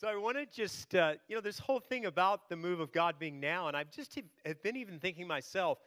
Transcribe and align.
So 0.00 0.06
I 0.06 0.14
want 0.14 0.36
to 0.36 0.46
just, 0.46 0.94
uh, 0.94 1.14
you 1.26 1.34
know, 1.34 1.40
this 1.40 1.58
whole 1.58 1.80
thing 1.80 2.06
about 2.06 2.48
the 2.48 2.54
move 2.54 2.78
of 2.78 2.92
God 2.92 3.18
being 3.18 3.40
now, 3.40 3.66
and 3.66 3.76
I've 3.76 3.90
just 3.90 4.16
have 4.46 4.62
been 4.62 4.76
even 4.76 5.00
thinking 5.00 5.26
myself, 5.26 5.78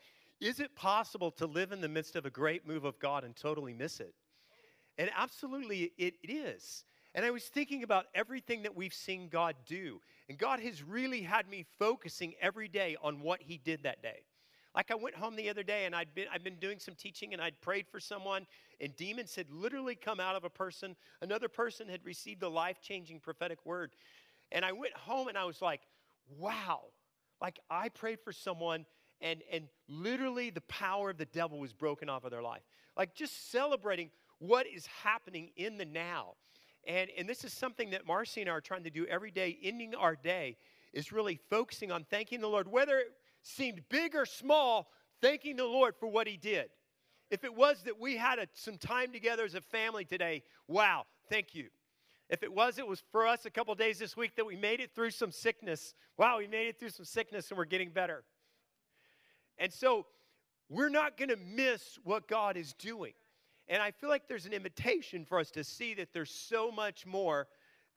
is 0.42 0.60
it 0.60 0.76
possible 0.76 1.32
to 1.32 1.46
live 1.46 1.72
in 1.72 1.80
the 1.80 1.88
midst 1.88 2.18
of 2.18 2.26
a 2.26 2.30
great 2.30 2.68
move 2.68 2.84
of 2.84 3.00
God 3.00 3.24
and 3.24 3.34
totally 3.34 3.74
miss 3.74 4.02
it? 4.02 4.14
And 4.98 5.10
absolutely 5.16 5.94
it, 5.98 6.16
it 6.24 6.30
is. 6.30 6.84
And 7.16 7.24
I 7.24 7.32
was 7.32 7.46
thinking 7.46 7.84
about 7.84 8.08
everything 8.14 8.64
that 8.64 8.76
we've 8.76 8.94
seen 8.94 9.30
God 9.30 9.56
do. 9.66 10.02
And 10.28 10.38
God 10.38 10.60
has 10.60 10.84
really 10.84 11.22
had 11.22 11.48
me 11.48 11.66
focusing 11.80 12.34
every 12.42 12.68
day 12.68 12.98
on 13.02 13.22
what 13.22 13.42
He 13.42 13.60
did 13.64 13.84
that 13.84 14.04
day. 14.04 14.24
Like 14.76 14.90
I 14.90 14.96
went 14.96 15.16
home 15.16 15.36
the 15.36 15.50
other 15.50 15.64
day 15.64 15.86
and 15.86 15.94
I'd 15.94 16.14
been 16.16 16.28
I've 16.34 16.44
been 16.44 16.56
doing 16.56 16.80
some 16.80 16.96
teaching 16.96 17.34
and 17.34 17.42
I'd 17.42 17.60
prayed 17.62 17.88
for 17.88 18.00
someone 18.00 18.48
and 18.80 18.96
demons 18.96 19.36
had 19.36 19.50
literally 19.52 19.96
come 19.96 20.20
out 20.20 20.36
of 20.36 20.44
a 20.44 20.50
person. 20.50 20.96
Another 21.22 21.50
person 21.50 21.90
had 21.90 22.04
received 22.06 22.42
a 22.44 22.50
life-changing 22.50 23.20
prophetic 23.20 23.66
word. 23.66 23.92
And 24.52 24.64
I 24.64 24.72
went 24.72 24.96
home 24.96 25.28
and 25.28 25.38
I 25.38 25.46
was 25.46 25.62
like, 25.62 25.82
"Wow." 26.38 26.86
Like 27.42 27.60
I 27.70 27.90
prayed 27.90 28.20
for 28.22 28.32
someone 28.32 28.86
and 29.20 29.42
and 29.52 29.68
literally 29.88 30.50
the 30.50 30.62
power 30.62 31.10
of 31.10 31.18
the 31.18 31.26
devil 31.26 31.60
was 31.60 31.74
broken 31.74 32.10
off 32.10 32.24
of 32.24 32.32
their 32.32 32.42
life. 32.42 32.64
Like 32.96 33.14
just 33.14 33.52
celebrating 33.52 34.10
what 34.40 34.68
is 34.68 34.86
happening 34.86 35.52
in 35.58 35.78
the 35.78 35.86
now. 35.86 36.36
And 36.88 37.10
and 37.18 37.28
this 37.28 37.44
is 37.44 37.52
something 37.52 37.90
that 37.90 38.08
Marcy 38.08 38.42
and 38.42 38.50
I 38.50 38.54
are 38.54 38.62
trying 38.62 38.86
to 38.86 38.90
do 38.90 39.06
every 39.08 39.32
day 39.32 39.58
ending 39.62 39.96
our 39.96 40.16
day 40.16 40.58
is 40.94 41.12
really 41.12 41.40
focusing 41.50 41.92
on 41.92 42.06
thanking 42.06 42.42
the 42.42 42.48
Lord 42.48 42.68
whether 42.68 43.04
seemed 43.42 43.82
big 43.90 44.16
or 44.16 44.26
small, 44.26 44.92
thanking 45.22 45.56
the 45.56 45.66
Lord 45.66 45.96
for 46.00 46.08
what 46.08 46.28
He 46.28 46.38
did. 46.38 46.70
If 47.30 47.44
it 47.44 47.56
was 47.56 47.82
that 47.84 48.00
we 48.00 48.18
had 48.18 48.40
a, 48.40 48.48
some 48.54 48.78
time 48.78 49.12
together 49.12 49.46
as 49.46 49.56
a 49.56 49.62
family 49.62 50.04
today, 50.04 50.44
wow, 50.68 51.06
thank 51.30 51.56
you. 51.56 51.70
If 52.30 52.44
it 52.44 52.54
was, 52.54 52.78
it 52.78 52.88
was 52.88 53.04
for 53.12 53.28
us 53.28 53.46
a 53.46 53.50
couple 53.50 53.76
days 53.76 54.00
this 54.00 54.16
week 54.16 54.36
that 54.38 54.46
we 54.46 54.56
made 54.56 54.80
it 54.80 54.96
through 54.96 55.12
some 55.12 55.32
sickness. 55.32 55.94
Wow, 56.18 56.38
we 56.38 56.48
made 56.48 56.68
it 56.68 56.80
through 56.80 56.90
some 56.90 57.06
sickness 57.06 57.50
and 57.50 57.58
we're 57.58 57.66
getting 57.66 57.90
better. 57.90 58.24
And 59.58 59.72
so 59.72 60.06
we're 60.70 60.90
not 60.90 61.18
going 61.18 61.30
to 61.30 61.38
miss 61.38 62.00
what 62.04 62.30
God 62.30 62.56
is 62.56 62.74
doing. 62.74 63.14
And 63.68 63.82
I 63.82 63.92
feel 63.92 64.10
like 64.10 64.28
there's 64.28 64.46
an 64.46 64.54
invitation 64.54 65.26
for 65.26 65.40
us 65.40 65.52
to 65.52 65.64
see 65.64 65.94
that 65.96 66.14
there's 66.14 66.32
so 66.32 66.72
much 66.72 67.06
more 67.06 67.48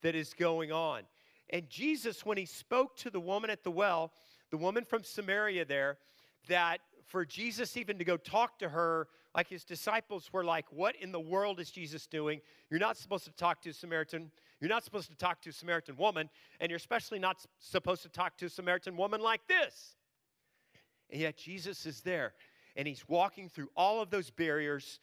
that 0.03 0.14
is 0.17 0.34
going 0.34 0.73
on. 0.73 1.03
And 1.51 1.69
Jesus, 1.69 2.27
when 2.27 2.36
he 2.36 2.47
spoke 2.47 2.97
to 2.98 3.11
the 3.11 3.20
woman 3.20 3.51
at 3.51 3.62
the 3.62 3.70
well, 3.70 4.12
the 4.55 4.58
woman 4.58 4.84
from 4.84 5.02
Samaria 5.02 5.64
there, 5.64 5.98
that 6.47 6.78
for 7.08 7.24
Jesus 7.24 7.77
even 7.77 7.98
to 7.98 8.05
go 8.05 8.16
talk 8.16 8.56
to 8.61 8.69
her, 8.69 9.08
like 9.34 9.48
his 9.48 9.64
disciples 9.64 10.33
were 10.33 10.44
like, 10.44 10.64
What 10.70 10.94
in 10.94 11.11
the 11.11 11.19
world 11.19 11.58
is 11.58 11.72
Jesus 11.72 12.06
doing? 12.06 12.41
You're 12.70 12.78
not 12.78 12.96
supposed 12.96 13.24
to 13.24 13.33
talk 13.33 13.61
to 13.62 13.70
a 13.70 13.72
Samaritan. 13.72 14.30
You're 14.61 14.70
not 14.70 14.84
supposed 14.84 15.11
to 15.11 15.16
talk 15.16 15.42
to 15.42 15.50
a 15.50 15.52
Samaritan 15.52 15.96
woman, 15.96 16.30
and 16.61 16.70
you're 16.70 16.77
especially 16.77 17.19
not 17.19 17.44
supposed 17.58 18.02
to 18.02 18.08
talk 18.08 18.36
to 18.38 18.46
a 18.46 18.48
Samaritan 18.48 18.96
woman 18.96 19.20
like 19.20 19.41
this. 19.48 19.96
And 21.11 21.20
yet 21.20 21.36
Jesus 21.36 21.84
is 21.84 22.02
there, 22.02 22.34
and 22.77 22.86
he's 22.86 23.08
walking 23.08 23.48
through 23.48 23.70
all 23.77 24.00
of 24.00 24.11
those 24.11 24.30
barriers 24.30 25.00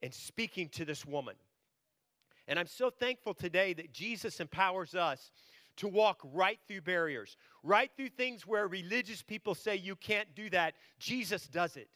and 0.00 0.14
speaking 0.14 0.68
to 0.68 0.84
this 0.84 1.04
woman. 1.04 1.34
And 2.46 2.56
I'm 2.56 2.68
so 2.68 2.90
thankful 2.90 3.34
today 3.34 3.72
that 3.72 3.92
Jesus 3.92 4.38
empowers 4.38 4.94
us 4.94 5.32
to 5.76 5.88
walk 5.88 6.20
right 6.32 6.58
through 6.66 6.82
barriers, 6.82 7.36
right 7.62 7.90
through 7.96 8.08
things 8.10 8.46
where 8.46 8.66
religious 8.66 9.22
people 9.22 9.54
say 9.54 9.76
you 9.76 9.96
can't 9.96 10.34
do 10.34 10.50
that. 10.50 10.74
Jesus 10.98 11.46
does 11.46 11.76
it. 11.76 11.90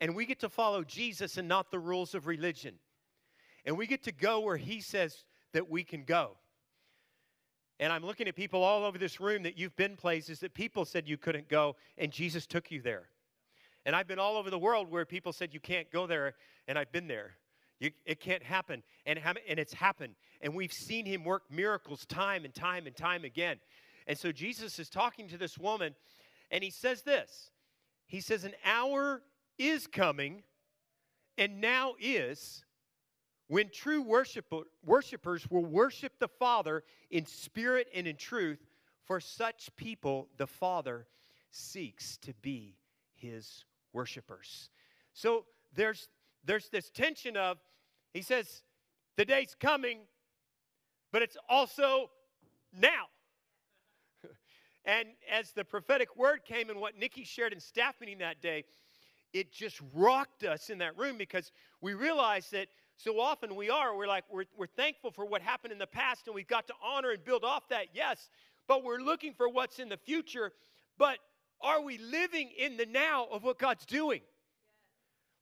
And 0.00 0.16
we 0.16 0.26
get 0.26 0.40
to 0.40 0.48
follow 0.48 0.82
Jesus 0.82 1.36
and 1.36 1.46
not 1.46 1.70
the 1.70 1.78
rules 1.78 2.14
of 2.14 2.26
religion. 2.26 2.74
And 3.64 3.76
we 3.78 3.86
get 3.86 4.02
to 4.04 4.12
go 4.12 4.40
where 4.40 4.56
He 4.56 4.80
says 4.80 5.24
that 5.52 5.70
we 5.70 5.84
can 5.84 6.04
go. 6.04 6.36
And 7.78 7.92
I'm 7.92 8.04
looking 8.04 8.28
at 8.28 8.36
people 8.36 8.62
all 8.62 8.84
over 8.84 8.98
this 8.98 9.20
room 9.20 9.42
that 9.42 9.58
you've 9.58 9.76
been 9.76 9.96
places 9.96 10.40
that 10.40 10.54
people 10.54 10.84
said 10.84 11.08
you 11.08 11.16
couldn't 11.16 11.48
go, 11.48 11.76
and 11.98 12.12
Jesus 12.12 12.46
took 12.46 12.70
you 12.70 12.80
there. 12.80 13.08
And 13.84 13.96
I've 13.96 14.06
been 14.06 14.18
all 14.18 14.36
over 14.36 14.50
the 14.50 14.58
world 14.58 14.90
where 14.90 15.04
people 15.04 15.32
said 15.32 15.52
you 15.52 15.60
can't 15.60 15.90
go 15.90 16.06
there, 16.06 16.34
and 16.68 16.78
I've 16.78 16.92
been 16.92 17.08
there. 17.08 17.36
You, 17.82 17.90
it 18.06 18.20
can't 18.20 18.44
happen. 18.44 18.84
And, 19.06 19.18
and 19.48 19.58
it's 19.58 19.74
happened. 19.74 20.14
And 20.40 20.54
we've 20.54 20.72
seen 20.72 21.04
him 21.04 21.24
work 21.24 21.42
miracles 21.50 22.06
time 22.06 22.44
and 22.44 22.54
time 22.54 22.86
and 22.86 22.94
time 22.96 23.24
again. 23.24 23.58
And 24.06 24.16
so 24.16 24.30
Jesus 24.30 24.78
is 24.78 24.88
talking 24.88 25.26
to 25.28 25.36
this 25.36 25.58
woman, 25.58 25.96
and 26.52 26.62
he 26.62 26.70
says 26.70 27.02
this 27.02 27.50
He 28.06 28.20
says, 28.20 28.44
An 28.44 28.54
hour 28.64 29.22
is 29.58 29.88
coming, 29.88 30.44
and 31.36 31.60
now 31.60 31.94
is, 32.00 32.64
when 33.48 33.68
true 33.68 34.02
worshiper, 34.02 34.62
worshipers 34.84 35.50
will 35.50 35.64
worship 35.64 36.12
the 36.20 36.28
Father 36.28 36.84
in 37.10 37.26
spirit 37.26 37.88
and 37.92 38.06
in 38.06 38.16
truth. 38.16 38.64
For 39.04 39.18
such 39.18 39.74
people, 39.74 40.28
the 40.36 40.46
Father 40.46 41.08
seeks 41.50 42.16
to 42.18 42.32
be 42.34 42.76
his 43.16 43.64
worshipers. 43.92 44.70
So 45.12 45.46
there's 45.74 46.08
there's 46.44 46.68
this 46.68 46.88
tension 46.90 47.36
of 47.36 47.58
he 48.12 48.22
says, 48.22 48.62
the 49.16 49.24
day's 49.24 49.56
coming, 49.58 50.00
but 51.12 51.22
it's 51.22 51.36
also 51.48 52.10
now. 52.78 53.06
and 54.84 55.08
as 55.30 55.52
the 55.52 55.64
prophetic 55.64 56.16
word 56.16 56.40
came 56.44 56.70
and 56.70 56.80
what 56.80 56.98
Nikki 56.98 57.24
shared 57.24 57.52
in 57.52 57.60
staff 57.60 57.94
meeting 58.00 58.18
that 58.18 58.40
day, 58.40 58.64
it 59.32 59.52
just 59.52 59.80
rocked 59.94 60.44
us 60.44 60.70
in 60.70 60.78
that 60.78 60.96
room 60.98 61.16
because 61.16 61.52
we 61.80 61.94
realized 61.94 62.52
that 62.52 62.68
so 62.96 63.18
often 63.18 63.56
we 63.56 63.70
are, 63.70 63.96
we're 63.96 64.06
like, 64.06 64.24
we're, 64.30 64.44
we're 64.56 64.66
thankful 64.66 65.10
for 65.10 65.24
what 65.24 65.40
happened 65.42 65.72
in 65.72 65.78
the 65.78 65.86
past 65.86 66.26
and 66.26 66.34
we've 66.34 66.46
got 66.46 66.66
to 66.66 66.74
honor 66.84 67.10
and 67.10 67.24
build 67.24 67.44
off 67.44 67.68
that, 67.68 67.86
yes, 67.94 68.28
but 68.68 68.84
we're 68.84 69.00
looking 69.00 69.32
for 69.32 69.48
what's 69.48 69.78
in 69.78 69.88
the 69.88 69.96
future. 69.96 70.52
But 70.98 71.18
are 71.60 71.80
we 71.80 71.98
living 71.98 72.50
in 72.56 72.76
the 72.76 72.86
now 72.86 73.26
of 73.30 73.42
what 73.42 73.58
God's 73.58 73.86
doing? 73.86 74.20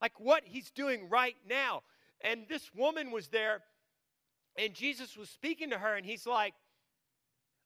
Like 0.01 0.19
what 0.19 0.43
He's 0.45 0.71
doing 0.71 1.09
right 1.09 1.37
now. 1.49 1.83
And 2.23 2.47
this 2.49 2.75
woman 2.75 3.11
was 3.11 3.29
there, 3.29 3.63
and 4.57 4.75
Jesus 4.75 5.17
was 5.17 5.31
speaking 5.31 5.71
to 5.71 5.79
her, 5.79 5.95
and 5.95 6.05
he's 6.05 6.27
like, 6.27 6.55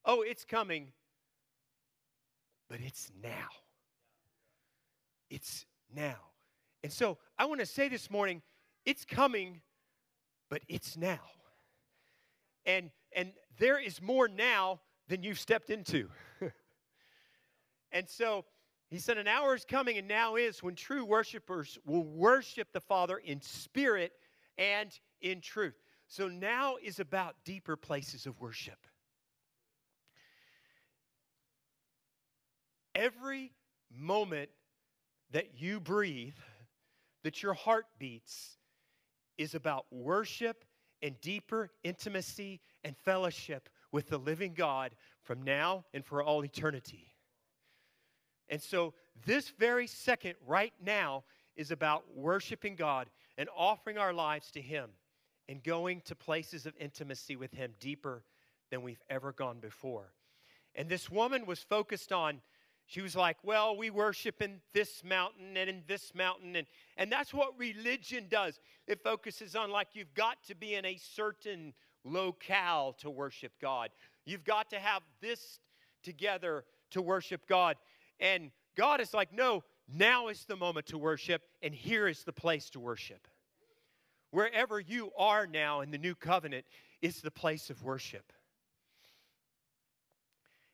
Oh, 0.05 0.21
it's 0.21 0.45
coming, 0.45 0.89
but 2.69 2.79
it's 2.81 3.11
now. 3.23 3.49
It's 5.31 5.65
now. 5.95 6.17
And 6.83 6.93
so 6.93 7.17
I 7.39 7.47
want 7.47 7.61
to 7.61 7.67
say 7.67 7.89
this 7.89 8.11
morning, 8.11 8.43
it's 8.85 9.07
coming, 9.07 9.63
but 10.51 10.61
it's 10.69 10.97
now. 10.97 11.21
And 12.67 12.91
and 13.17 13.33
there 13.59 13.79
is 13.79 14.03
more 14.03 14.29
now 14.29 14.81
than 15.09 15.23
you've 15.23 15.39
stepped 15.39 15.71
into. 15.71 16.09
and 17.93 18.09
so 18.09 18.45
he 18.91 18.99
said, 18.99 19.19
An 19.19 19.27
hour 19.27 19.55
is 19.55 19.65
coming, 19.65 19.99
and 19.99 20.07
now 20.07 20.37
is 20.37 20.63
when 20.63 20.75
true 20.75 21.05
worshipers 21.05 21.79
will 21.85 22.05
worship 22.05 22.69
the 22.73 22.81
Father 22.81 23.19
in 23.19 23.41
spirit 23.41 24.13
and 24.59 24.91
in 25.21 25.41
truth. 25.41 25.75
So 26.07 26.29
now 26.29 26.77
is 26.83 27.01
about 27.01 27.37
deeper 27.45 27.77
places 27.77 28.27
of 28.27 28.41
worship. 28.41 28.79
Every 32.95 33.53
moment 33.97 34.51
that 35.33 35.61
you 35.61 35.81
breathe, 35.81 36.37
that 37.25 37.43
your 37.43 37.55
heart 37.55 37.87
beats, 37.99 38.59
is 39.37 39.55
about 39.55 39.87
worship 39.91 40.65
and 41.03 41.21
deeper 41.21 41.71
intimacy 41.83 42.61
and 42.85 42.97
fellowship 42.97 43.69
with 43.91 44.09
the 44.09 44.19
living 44.19 44.55
God 44.55 44.95
from 45.23 45.43
now 45.43 45.85
and 45.93 46.05
for 46.05 46.23
all 46.23 46.45
eternity. 46.45 47.15
And 48.49 48.63
so, 48.63 48.95
this 49.25 49.51
very 49.59 49.87
second, 49.87 50.35
right 50.47 50.73
now, 50.85 51.25
is 51.57 51.71
about 51.71 52.05
worshiping 52.15 52.75
God 52.75 53.09
and 53.37 53.49
offering 53.57 53.99
our 53.99 54.13
lives 54.13 54.51
to 54.53 54.61
Him 54.61 54.91
and 55.49 55.63
going 55.63 56.01
to 56.03 56.15
places 56.15 56.67
of 56.67 56.75
intimacy 56.79 57.37
with 57.37 57.53
Him 57.53 57.73
deeper 57.81 58.23
than 58.71 58.83
we've 58.83 59.03
ever 59.11 59.33
gone 59.33 59.59
before. 59.61 60.13
And 60.75 60.89
this 60.89 61.11
woman 61.11 61.47
was 61.47 61.61
focused 61.61 62.13
on, 62.13 62.41
she 62.87 63.01
was 63.01 63.17
like, 63.17 63.37
well, 63.43 63.77
we 63.77 63.91
worship 63.91 64.43
in 64.43 64.61
this 64.73 65.03
mountain 65.05 65.57
and 65.57 65.71
in 65.71 65.83
this 65.87 66.15
mountain. 66.15 66.57
And, 66.57 66.67
and 66.97 67.11
that's 67.11 67.33
what 67.33 67.59
religion 67.59 68.27
does. 68.31 68.61
It 68.87 69.03
focuses 69.03 69.55
on, 69.57 69.71
like, 69.71 69.89
you've 69.95 70.15
got 70.15 70.43
to 70.49 70.55
be 70.55 70.75
in 70.75 70.85
a 70.85 70.97
certain 70.97 71.73
locale 72.05 72.93
to 72.99 73.09
worship 73.09 73.53
God. 73.61 73.91
You've 74.27 74.45
got 74.45 74.71
to 74.71 74.79
have 74.79 75.03
this 75.21 75.61
together 76.03 76.65
to 76.91 77.01
worship 77.01 77.47
God. 77.47 77.77
And 78.21 78.51
God 78.77 79.01
is 79.01 79.15
like, 79.15 79.33
no, 79.33 79.65
now 79.93 80.29
is 80.29 80.45
the 80.45 80.57
moment 80.57 80.87
to 80.87 80.99
worship, 80.99 81.43
and 81.63 81.75
here 81.75 82.09
is 82.09 82.25
the 82.25 82.33
place 82.33 82.71
to 82.71 82.81
worship. 82.81 83.29
Wherever 84.31 84.81
you 84.81 85.11
are 85.17 85.47
now 85.47 85.81
in 85.83 85.91
the 85.91 85.99
new 85.99 86.15
covenant 86.15 86.65
is 87.03 87.21
the 87.21 87.31
place 87.31 87.71
of 87.71 87.83
worship. 87.83 88.33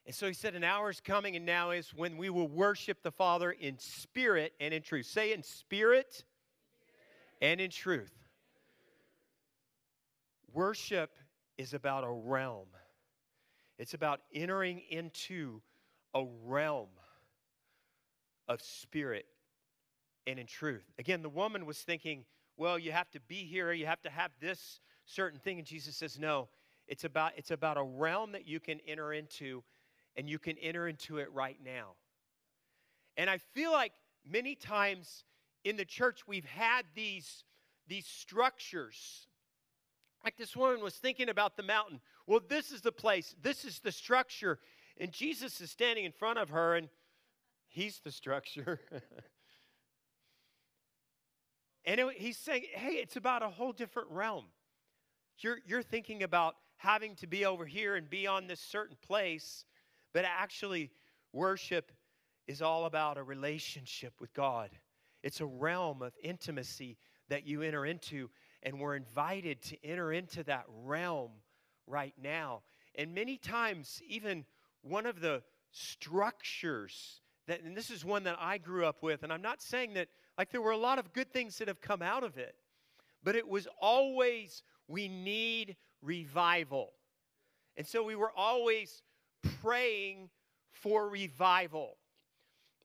And 0.05 0.15
so 0.15 0.27
he 0.27 0.33
said, 0.33 0.55
An 0.55 0.63
hour 0.63 0.89
is 0.89 0.99
coming, 0.99 1.35
and 1.35 1.45
now 1.45 1.71
is 1.71 1.93
when 1.93 2.17
we 2.17 2.29
will 2.29 2.47
worship 2.47 3.03
the 3.03 3.11
Father 3.11 3.51
in 3.51 3.77
spirit 3.77 4.53
and 4.59 4.73
in 4.73 4.81
truth. 4.81 5.05
Say 5.05 5.33
in 5.33 5.43
spirit 5.43 6.23
and 7.41 7.61
in 7.61 7.69
truth. 7.69 8.13
Worship 10.53 11.11
is 11.57 11.73
about 11.73 12.03
a 12.03 12.09
realm, 12.09 12.67
It's 13.77 13.93
about 13.93 14.21
entering 14.33 14.81
into 14.89 15.61
a 16.13 16.25
realm 16.43 16.89
of 18.51 18.61
spirit 18.61 19.25
and 20.27 20.37
in 20.37 20.45
truth. 20.45 20.83
Again, 20.99 21.21
the 21.21 21.29
woman 21.29 21.65
was 21.65 21.77
thinking, 21.79 22.25
well, 22.57 22.77
you 22.77 22.91
have 22.91 23.09
to 23.11 23.19
be 23.21 23.45
here, 23.45 23.71
you 23.71 23.85
have 23.85 24.01
to 24.01 24.09
have 24.09 24.31
this 24.39 24.79
certain 25.05 25.39
thing. 25.39 25.57
And 25.57 25.65
Jesus 25.65 25.95
says, 25.95 26.19
no, 26.19 26.47
it's 26.87 27.03
about, 27.03 27.31
it's 27.37 27.51
about 27.51 27.77
a 27.77 27.83
realm 27.83 28.33
that 28.33 28.47
you 28.47 28.59
can 28.59 28.79
enter 28.87 29.13
into, 29.13 29.63
and 30.15 30.29
you 30.29 30.37
can 30.37 30.57
enter 30.57 30.87
into 30.87 31.17
it 31.17 31.31
right 31.33 31.57
now. 31.63 31.93
And 33.17 33.29
I 33.29 33.37
feel 33.37 33.71
like 33.71 33.93
many 34.29 34.55
times 34.55 35.23
in 35.63 35.77
the 35.77 35.85
church 35.85 36.27
we've 36.27 36.45
had 36.45 36.85
these, 36.93 37.43
these 37.87 38.05
structures. 38.05 39.27
Like 40.23 40.37
this 40.37 40.55
woman 40.55 40.81
was 40.81 40.95
thinking 40.95 41.29
about 41.29 41.57
the 41.57 41.63
mountain. 41.63 41.99
Well, 42.27 42.41
this 42.47 42.71
is 42.71 42.81
the 42.81 42.91
place, 42.91 43.35
this 43.41 43.65
is 43.65 43.79
the 43.79 43.91
structure. 43.91 44.59
And 44.99 45.11
Jesus 45.11 45.61
is 45.61 45.71
standing 45.71 46.05
in 46.05 46.11
front 46.11 46.37
of 46.37 46.49
her, 46.49 46.75
and 46.75 46.89
he's 47.71 47.99
the 48.03 48.11
structure. 48.11 48.79
and 51.85 51.99
it, 51.99 52.07
he's 52.17 52.37
saying, 52.37 52.65
hey, 52.73 52.93
it's 52.93 53.15
about 53.15 53.41
a 53.41 53.49
whole 53.49 53.71
different 53.71 54.09
realm. 54.11 54.45
You're, 55.39 55.57
you're 55.65 55.81
thinking 55.81 56.23
about 56.23 56.55
having 56.77 57.15
to 57.15 57.27
be 57.27 57.45
over 57.45 57.65
here 57.65 57.95
and 57.95 58.09
be 58.09 58.27
on 58.27 58.47
this 58.47 58.59
certain 58.59 58.97
place, 59.01 59.65
but 60.13 60.25
actually, 60.25 60.91
worship 61.33 61.91
is 62.47 62.61
all 62.61 62.85
about 62.85 63.17
a 63.17 63.23
relationship 63.23 64.13
with 64.19 64.33
God. 64.33 64.69
It's 65.23 65.41
a 65.41 65.45
realm 65.45 66.01
of 66.01 66.13
intimacy 66.23 66.97
that 67.29 67.47
you 67.47 67.61
enter 67.61 67.85
into, 67.85 68.29
and 68.63 68.79
we're 68.79 68.95
invited 68.95 69.61
to 69.63 69.85
enter 69.85 70.11
into 70.11 70.43
that 70.43 70.65
realm 70.83 71.31
right 71.87 72.13
now. 72.21 72.61
And 72.95 73.13
many 73.13 73.37
times, 73.37 74.01
even 74.07 74.45
one 74.81 75.05
of 75.05 75.21
the 75.21 75.43
structures 75.71 77.20
that, 77.47 77.61
and 77.63 77.75
this 77.75 77.89
is 77.89 78.05
one 78.05 78.23
that 78.23 78.37
I 78.39 78.57
grew 78.57 78.85
up 78.85 79.01
with, 79.01 79.23
and 79.23 79.31
I'm 79.33 79.41
not 79.41 79.61
saying 79.61 79.93
that, 79.95 80.07
like, 80.37 80.51
there 80.51 80.61
were 80.61 80.71
a 80.71 80.77
lot 80.77 80.99
of 80.99 81.13
good 81.13 81.31
things 81.33 81.57
that 81.57 81.67
have 81.67 81.81
come 81.81 82.01
out 82.01 82.23
of 82.23 82.37
it, 82.37 82.55
but 83.23 83.35
it 83.35 83.47
was 83.47 83.67
always 83.79 84.63
we 84.87 85.07
need 85.07 85.75
revival. 86.01 86.91
And 87.77 87.87
so 87.87 88.03
we 88.03 88.15
were 88.15 88.31
always 88.35 89.01
praying 89.61 90.29
for 90.71 91.09
revival. 91.09 91.97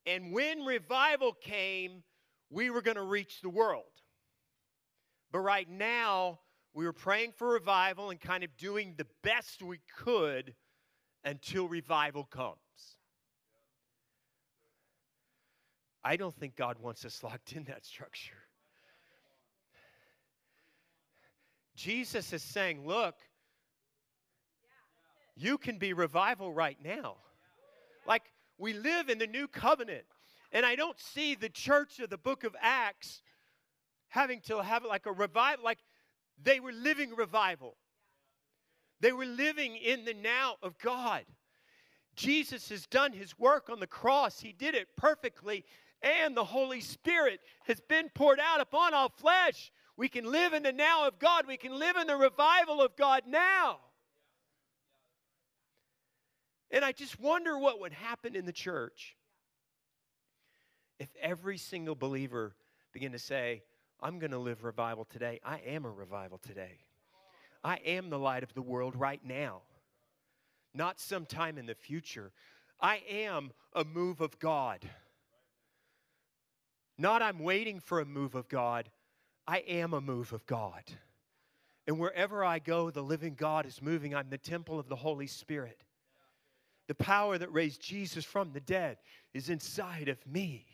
And 0.06 0.32
when 0.32 0.64
revival 0.64 1.32
came, 1.32 2.02
we 2.50 2.70
were 2.70 2.82
going 2.82 2.97
to 2.97 3.02
reach 3.02 3.41
the 3.41 3.49
world. 3.49 3.85
But 5.32 5.41
right 5.41 5.69
now, 5.69 6.38
we 6.75 6.85
were 6.85 6.93
praying 6.93 7.32
for 7.32 7.49
revival 7.49 8.11
and 8.11 8.20
kind 8.20 8.44
of 8.44 8.56
doing 8.56 8.94
the 8.97 9.06
best 9.23 9.62
we 9.62 9.81
could 9.97 10.55
until 11.25 11.69
revival 11.69 12.25
comes. 12.25 12.59
I 16.06 16.14
don't 16.14 16.37
think 16.37 16.55
God 16.55 16.76
wants 16.81 17.05
us 17.05 17.25
locked 17.25 17.53
in 17.53 17.64
that 17.64 17.85
structure. 17.85 18.37
Jesus 21.75 22.32
is 22.32 22.44
saying, 22.44 22.87
look, 22.87 23.17
you 25.35 25.58
can 25.58 25.79
be 25.79 25.93
revival 25.94 26.53
right 26.53 26.79
now. 26.82 27.17
Like 28.06 28.23
we 28.56 28.73
live 28.73 29.08
in 29.08 29.19
the 29.19 29.26
new 29.26 29.49
covenant. 29.49 30.05
And 30.53 30.64
I 30.64 30.76
don't 30.76 30.99
see 31.00 31.35
the 31.35 31.49
church 31.49 31.99
of 31.99 32.09
the 32.09 32.19
book 32.19 32.44
of 32.44 32.55
Acts 32.62 33.20
having 34.06 34.41
to 34.43 34.62
have 34.62 34.85
like 34.85 35.06
a 35.06 35.12
revival, 35.12 35.64
like 35.64 35.81
they 36.41 36.61
were 36.61 36.70
living 36.70 37.17
revival. 37.17 37.76
They 39.00 39.11
were 39.11 39.26
living 39.26 39.75
in 39.75 40.05
the 40.05 40.14
now 40.14 40.55
of 40.62 40.79
God. 40.79 41.25
Jesus 42.14 42.69
has 42.69 42.87
done 42.87 43.12
his 43.12 43.37
work 43.37 43.69
on 43.69 43.81
the 43.81 43.88
cross, 43.88 44.38
he 44.38 44.52
did 44.52 44.76
it 44.76 44.87
perfectly, 44.97 45.64
and 46.02 46.37
the 46.37 46.44
Holy 46.44 46.81
Spirit 46.81 47.40
has 47.66 47.81
been 47.81 48.10
poured 48.14 48.40
out 48.40 48.60
upon 48.60 48.94
all 48.94 49.08
flesh. 49.08 49.72
We 49.96 50.08
can 50.08 50.31
live 50.31 50.52
in 50.52 50.62
the 50.62 50.72
now 50.72 51.06
of 51.06 51.19
God, 51.19 51.46
we 51.46 51.56
can 51.56 51.78
live 51.78 51.96
in 51.96 52.06
the 52.06 52.16
revival 52.16 52.82
of 52.82 52.96
God 52.96 53.22
now. 53.26 53.78
And 56.70 56.84
I 56.84 56.93
just 56.93 57.20
wonder 57.20 57.58
what 57.58 57.81
would 57.81 57.93
happen 57.93 58.34
in 58.34 58.44
the 58.44 58.52
church 58.52 59.16
if 60.98 61.08
every 61.20 61.58
single 61.58 61.94
believer 61.94 62.54
began 62.92 63.12
to 63.12 63.19
say, 63.19 63.62
I'm 64.00 64.19
going 64.19 64.32
to 64.32 64.38
live 64.38 64.64
revival 64.64 65.04
today. 65.04 65.40
I 65.44 65.60
am 65.66 65.84
a 65.84 65.90
revival 65.90 66.38
today. 66.38 66.78
I 67.64 67.76
am 67.84 68.10
the 68.10 68.19
light 68.19 68.42
of 68.42 68.54
the 68.54 68.62
world 68.62 68.94
right 68.94 69.20
now, 69.25 69.62
not 70.75 71.00
sometime 71.00 71.58
in 71.58 71.66
the 71.66 71.75
future. 71.75 72.32
I 72.81 73.02
am 73.08 73.52
a 73.72 73.84
move 73.84 74.20
of 74.20 74.38
God. 74.38 74.88
Not 76.98 77.22
I'm 77.22 77.40
waiting 77.40 77.81
for 77.81 78.00
a 78.00 78.06
move 78.06 78.34
of 78.34 78.48
God. 78.48 78.88
I 79.46 79.58
am 79.58 79.93
a 79.93 80.00
move 80.00 80.32
of 80.32 80.46
God. 80.46 80.82
And 81.87 81.98
wherever 81.98 82.44
I 82.44 82.58
go, 82.58 82.90
the 82.90 83.02
living 83.02 83.34
God 83.34 83.66
is 83.66 83.81
moving. 83.81 84.14
I'm 84.14 84.28
the 84.28 84.38
temple 84.38 84.78
of 84.78 84.88
the 84.88 84.96
Holy 84.96 85.26
Spirit. 85.26 85.82
The 86.88 86.94
power 86.94 87.38
that 87.38 87.52
raised 87.52 87.81
Jesus 87.81 88.25
from 88.25 88.52
the 88.52 88.60
dead 88.60 88.98
is 89.34 89.50
inside 89.50 90.08
of 90.08 90.25
me. 90.26 90.66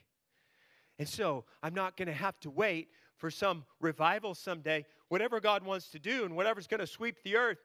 And 0.98 1.08
so 1.08 1.44
I'm 1.62 1.74
not 1.74 1.96
going 1.96 2.08
to 2.08 2.14
have 2.14 2.38
to 2.40 2.50
wait 2.50 2.88
for 3.16 3.30
some 3.30 3.64
revival 3.80 4.34
someday. 4.34 4.84
Whatever 5.08 5.40
God 5.40 5.64
wants 5.64 5.88
to 5.90 5.98
do 5.98 6.24
and 6.24 6.36
whatever's 6.36 6.66
going 6.66 6.80
to 6.80 6.86
sweep 6.86 7.16
the 7.24 7.36
earth, 7.36 7.58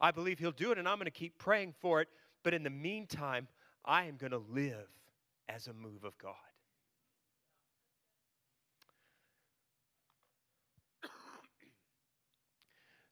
I 0.00 0.10
believe 0.10 0.38
He'll 0.38 0.52
do 0.52 0.72
it, 0.72 0.78
and 0.78 0.88
I'm 0.88 0.96
going 0.96 1.06
to 1.06 1.10
keep 1.10 1.38
praying 1.38 1.74
for 1.80 2.00
it. 2.00 2.08
But 2.42 2.54
in 2.54 2.62
the 2.62 2.70
meantime, 2.70 3.48
I 3.84 4.04
am 4.04 4.16
going 4.16 4.32
to 4.32 4.42
live 4.50 4.88
as 5.48 5.66
a 5.66 5.72
move 5.72 6.04
of 6.04 6.16
God. 6.18 6.34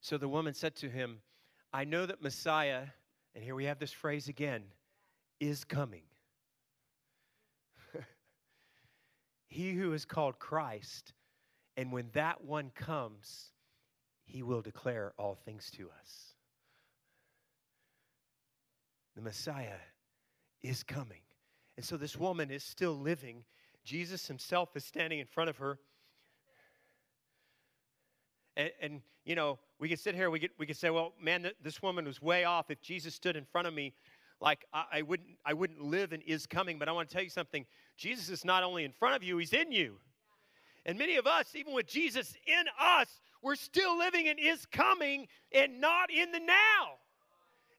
So 0.04 0.18
the 0.18 0.28
woman 0.28 0.52
said 0.52 0.76
to 0.76 0.90
him, 0.90 1.20
I 1.72 1.84
know 1.84 2.04
that 2.04 2.20
Messiah, 2.20 2.82
and 3.34 3.42
here 3.42 3.54
we 3.54 3.64
have 3.64 3.78
this 3.78 3.90
phrase 3.90 4.28
again, 4.28 4.64
is 5.40 5.64
coming. 5.64 6.02
he 9.48 9.72
who 9.72 9.94
is 9.94 10.04
called 10.04 10.38
Christ. 10.38 11.14
And 11.78 11.90
when 11.90 12.10
that 12.12 12.44
one 12.44 12.70
comes, 12.74 13.50
he 14.26 14.42
will 14.42 14.60
declare 14.60 15.14
all 15.16 15.36
things 15.36 15.70
to 15.78 15.88
us. 16.02 16.34
The 19.16 19.22
Messiah 19.22 19.78
is 20.62 20.82
coming. 20.82 21.22
And 21.78 21.86
so 21.86 21.96
this 21.96 22.14
woman 22.14 22.50
is 22.50 22.62
still 22.62 22.92
living. 22.92 23.42
Jesus 23.84 24.28
himself 24.28 24.76
is 24.76 24.84
standing 24.84 25.20
in 25.20 25.26
front 25.26 25.48
of 25.48 25.56
her. 25.56 25.78
And, 28.56 28.70
and 28.80 29.00
you 29.24 29.34
know, 29.34 29.58
we 29.78 29.88
could 29.88 30.00
sit 30.00 30.14
here, 30.14 30.30
we 30.30 30.40
could, 30.40 30.50
we 30.58 30.66
could 30.66 30.76
say, 30.76 30.90
well, 30.90 31.12
man, 31.20 31.50
this 31.62 31.82
woman 31.82 32.04
was 32.04 32.22
way 32.22 32.44
off. 32.44 32.70
If 32.70 32.80
Jesus 32.80 33.14
stood 33.14 33.36
in 33.36 33.44
front 33.44 33.66
of 33.66 33.74
me, 33.74 33.94
like 34.40 34.64
I, 34.72 34.84
I, 34.92 35.02
wouldn't 35.02 35.30
I 35.44 35.54
wouldn't 35.54 35.80
live 35.80 36.12
and 36.12 36.22
is 36.24 36.46
coming. 36.46 36.78
But 36.78 36.88
I 36.88 36.92
want 36.92 37.08
to 37.08 37.14
tell 37.14 37.24
you 37.24 37.30
something. 37.30 37.64
Jesus 37.96 38.28
is 38.28 38.44
not 38.44 38.62
only 38.62 38.84
in 38.84 38.92
front 38.92 39.16
of 39.16 39.22
you, 39.22 39.38
he's 39.38 39.52
in 39.52 39.72
you. 39.72 39.96
And 40.86 40.98
many 40.98 41.16
of 41.16 41.26
us, 41.26 41.54
even 41.54 41.72
with 41.72 41.86
Jesus 41.86 42.34
in 42.46 42.64
us, 42.78 43.08
we're 43.42 43.54
still 43.54 43.98
living 43.98 44.28
and 44.28 44.38
is 44.38 44.66
coming 44.66 45.28
and 45.52 45.80
not 45.80 46.10
in 46.10 46.30
the 46.30 46.40
now. 46.40 46.98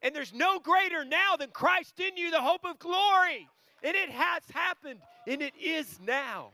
And 0.02 0.16
there's 0.16 0.34
no 0.34 0.60
greater 0.60 1.06
now 1.06 1.36
than 1.38 1.50
Christ 1.50 2.00
in 2.00 2.18
you, 2.18 2.32
the 2.32 2.42
hope 2.42 2.66
of 2.66 2.80
glory. 2.80 3.48
And 3.84 3.96
it 3.96 4.10
has 4.10 4.44
happened, 4.52 5.00
and 5.28 5.42
it 5.42 5.54
is 5.60 6.00
now. 6.00 6.52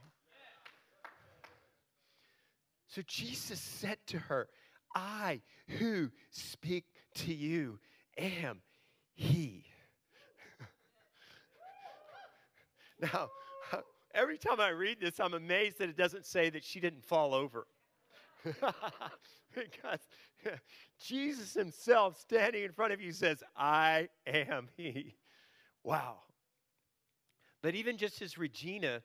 So 2.94 3.02
Jesus 3.08 3.60
said 3.62 3.98
to 4.08 4.20
her, 4.20 4.50
I 4.94 5.42
who 5.80 6.12
speak 6.30 6.84
to 7.16 7.34
you 7.34 7.80
am 8.18 8.62
He. 9.14 9.66
Now, 13.02 13.30
every 14.14 14.38
time 14.38 14.60
I 14.60 14.70
read 14.70 15.00
this, 15.00 15.20
I'm 15.20 15.34
amazed 15.34 15.80
that 15.80 15.90
it 15.90 15.98
doesn't 15.98 16.26
say 16.26 16.52
that 16.52 16.64
she 16.64 16.80
didn't 16.80 17.04
fall 17.04 17.34
over. 17.34 17.66
because 19.56 20.00
Jesus 21.00 21.54
himself 21.54 22.20
standing 22.20 22.64
in 22.64 22.74
front 22.74 22.94
of 22.94 23.02
you 23.02 23.12
says, 23.12 23.42
I 23.56 24.10
am 24.28 24.68
He. 24.76 25.16
Wow. 25.84 26.18
But 27.64 27.74
even 27.74 27.98
just 27.98 28.22
as 28.22 28.38
Regina 28.38 29.02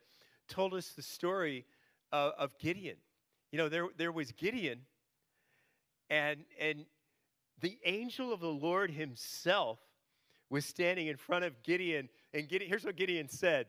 told 0.48 0.74
us 0.74 0.88
the 0.88 1.02
story 1.02 1.64
of, 2.12 2.32
of 2.36 2.58
Gideon, 2.58 2.96
you 3.52 3.58
know, 3.58 3.68
there, 3.68 3.86
there 3.96 4.12
was 4.12 4.32
Gideon, 4.32 4.80
and, 6.10 6.44
and 6.60 6.84
the 7.60 7.78
angel 7.84 8.32
of 8.32 8.40
the 8.40 8.48
Lord 8.48 8.90
himself 8.90 9.78
was 10.50 10.64
standing 10.64 11.06
in 11.08 11.16
front 11.16 11.44
of 11.44 11.62
Gideon. 11.62 12.08
And 12.34 12.48
Gideon, 12.48 12.68
here's 12.68 12.84
what 12.84 12.96
Gideon 12.96 13.28
said 13.28 13.66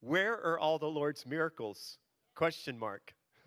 Where 0.00 0.34
are 0.34 0.58
all 0.58 0.78
the 0.78 0.86
Lord's 0.86 1.24
miracles? 1.26 1.98
Question 2.34 2.78
mark. 2.78 3.14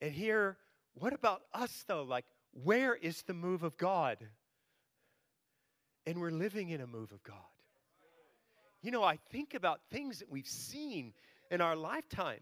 and 0.00 0.12
here, 0.12 0.56
what 0.94 1.12
about 1.12 1.42
us 1.54 1.84
though? 1.86 2.02
Like, 2.02 2.24
where 2.52 2.94
is 2.94 3.22
the 3.22 3.34
move 3.34 3.62
of 3.62 3.76
God? 3.76 4.18
And 6.06 6.20
we're 6.20 6.30
living 6.30 6.70
in 6.70 6.80
a 6.80 6.86
move 6.86 7.12
of 7.12 7.22
God. 7.22 7.36
You 8.82 8.92
know, 8.92 9.02
I 9.02 9.18
think 9.30 9.54
about 9.54 9.80
things 9.90 10.20
that 10.20 10.30
we've 10.30 10.46
seen 10.46 11.12
in 11.50 11.60
our 11.60 11.74
lifetime. 11.74 12.40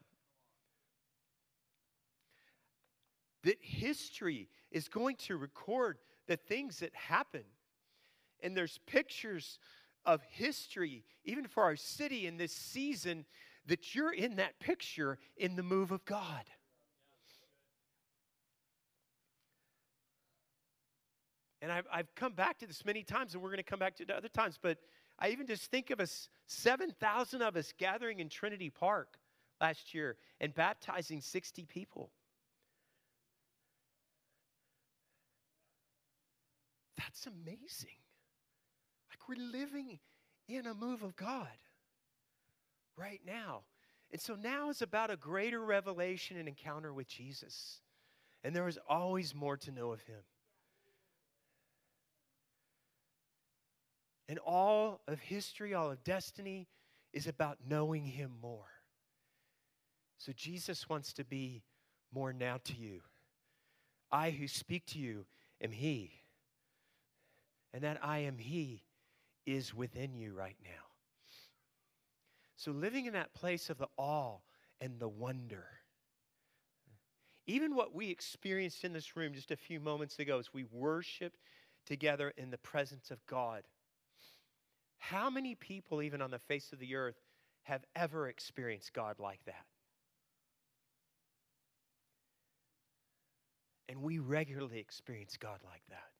That 3.44 3.56
history 3.61 4.49
is 4.71 4.88
going 4.88 5.16
to 5.16 5.37
record 5.37 5.99
the 6.26 6.37
things 6.37 6.80
that 6.80 6.94
happen. 6.94 7.44
And 8.42 8.56
there's 8.56 8.78
pictures 8.87 9.59
of 10.04 10.23
history, 10.28 11.04
even 11.25 11.47
for 11.47 11.62
our 11.62 11.76
city 11.76 12.26
in 12.26 12.37
this 12.37 12.52
season, 12.52 13.25
that 13.66 13.94
you're 13.94 14.12
in 14.12 14.37
that 14.37 14.61
picture 14.61 15.18
in 15.37 15.56
the 15.56 15.62
move 15.62 15.90
of 15.92 16.04
God. 16.04 16.44
And 21.64 21.73
I've, 21.73 21.87
I've 21.90 22.14
come 22.14 22.35
back 22.35 22.59
to 22.59 22.66
this 22.66 22.85
many 22.85 23.02
times, 23.02 23.33
and 23.33 23.42
we're 23.42 23.49
going 23.49 23.56
to 23.56 23.62
come 23.62 23.78
back 23.78 23.97
to 23.97 24.02
it 24.02 24.11
other 24.11 24.28
times, 24.28 24.59
but 24.61 24.76
I 25.18 25.30
even 25.30 25.47
just 25.47 25.71
think 25.71 25.88
of 25.88 25.99
us 25.99 26.28
7,000 26.47 27.40
of 27.40 27.56
us 27.56 27.73
gathering 27.78 28.21
in 28.21 28.28
Trinity 28.28 28.68
Park 28.68 29.16
last 29.62 29.94
year 29.94 30.18
and 30.42 30.54
baptizing 30.54 31.23
60 31.23 31.64
people. 31.64 32.11
That's 36.99 37.26
amazing. 37.26 37.97
Like 39.09 39.26
we're 39.26 39.42
living 39.42 40.00
in 40.50 40.66
a 40.66 40.75
move 40.75 41.02
of 41.02 41.16
God 41.16 41.49
right 42.94 43.23
now. 43.26 43.62
And 44.12 44.21
so 44.21 44.35
now 44.35 44.68
is 44.68 44.83
about 44.83 45.11
a 45.11 45.16
greater 45.16 45.64
revelation 45.64 46.37
and 46.37 46.47
encounter 46.47 46.92
with 46.92 47.09
Jesus. 47.09 47.80
And 48.42 48.54
there 48.54 48.68
is 48.68 48.78
always 48.87 49.35
more 49.35 49.56
to 49.56 49.71
know 49.71 49.92
of 49.92 50.02
him. 50.02 50.21
And 54.28 54.38
all 54.38 55.00
of 55.07 55.21
history, 55.21 55.75
all 55.75 55.90
of 55.90 56.02
destiny 56.02 56.69
is 57.12 57.26
about 57.26 57.59
knowing 57.69 58.04
him 58.04 58.33
more. 58.40 58.71
So 60.19 60.33
Jesus 60.33 60.88
wants 60.88 61.12
to 61.14 61.25
be 61.25 61.62
more 62.12 62.33
now 62.33 62.59
to 62.64 62.75
you. 62.75 63.00
I 64.11 64.31
who 64.31 64.49
speak 64.49 64.87
to 64.87 64.99
you 64.99 65.26
am 65.61 65.73
he. 65.73 66.12
And 67.73 67.83
that 67.83 67.99
I 68.02 68.19
am 68.21 68.38
he 68.38 68.85
is 69.45 69.75
within 69.75 70.14
you 70.14 70.33
right 70.33 70.57
now. 70.62 70.71
So 72.57 72.71
living 72.71 73.07
in 73.07 73.12
that 73.12 73.35
place 73.35 73.69
of 73.69 73.78
the 73.78 73.88
awe 73.97 74.38
and 74.81 74.99
the 74.99 75.09
wonder. 75.09 75.66
Even 77.47 77.75
what 77.75 77.95
we 77.95 78.09
experienced 78.09 78.85
in 78.85 78.93
this 78.93 79.16
room 79.16 79.35
just 79.35 79.50
a 79.50 79.57
few 79.57 79.81
moments 79.81 80.19
ago 80.19 80.38
as 80.38 80.54
we 80.54 80.64
worshiped 80.64 81.40
together 81.85 82.33
in 82.38 82.50
the 82.50 82.59
presence 82.59 83.11
of 83.11 83.25
God. 83.26 83.64
How 85.11 85.29
many 85.29 85.55
people, 85.55 86.01
even 86.01 86.23
on 86.23 86.31
the 86.31 86.39
face 86.39 86.73
of 86.73 86.79
the 86.79 86.95
earth, 86.95 87.21
have 87.65 87.85
ever 87.95 88.29
experienced 88.29 88.95
God 88.95 89.19
like 89.19 89.45
that? 89.45 89.67
And 93.89 94.03
we 94.03 94.19
regularly 94.19 94.79
experience 94.79 95.37
God 95.37 95.59
like 95.63 95.83
that. 95.91 96.11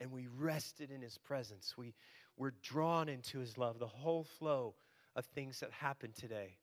And 0.00 0.10
we 0.10 0.26
rested 0.26 0.90
in 0.90 1.02
His 1.02 1.18
presence. 1.18 1.74
We 1.76 1.94
were 2.38 2.54
drawn 2.62 3.10
into 3.10 3.40
His 3.40 3.58
love, 3.58 3.78
the 3.78 3.86
whole 3.86 4.24
flow 4.24 4.74
of 5.14 5.26
things 5.26 5.60
that 5.60 5.70
happened 5.72 6.14
today. 6.16 6.56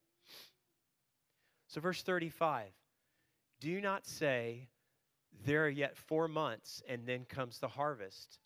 So, 1.68 1.80
verse 1.80 2.02
35 2.02 2.72
Do 3.60 3.82
not 3.82 4.08
say, 4.08 4.70
There 5.46 5.66
are 5.66 5.70
yet 5.70 5.96
four 5.96 6.28
months, 6.28 6.82
and 6.88 7.06
then 7.06 7.26
comes 7.26 7.60
the 7.60 7.68
harvest. 7.68 8.40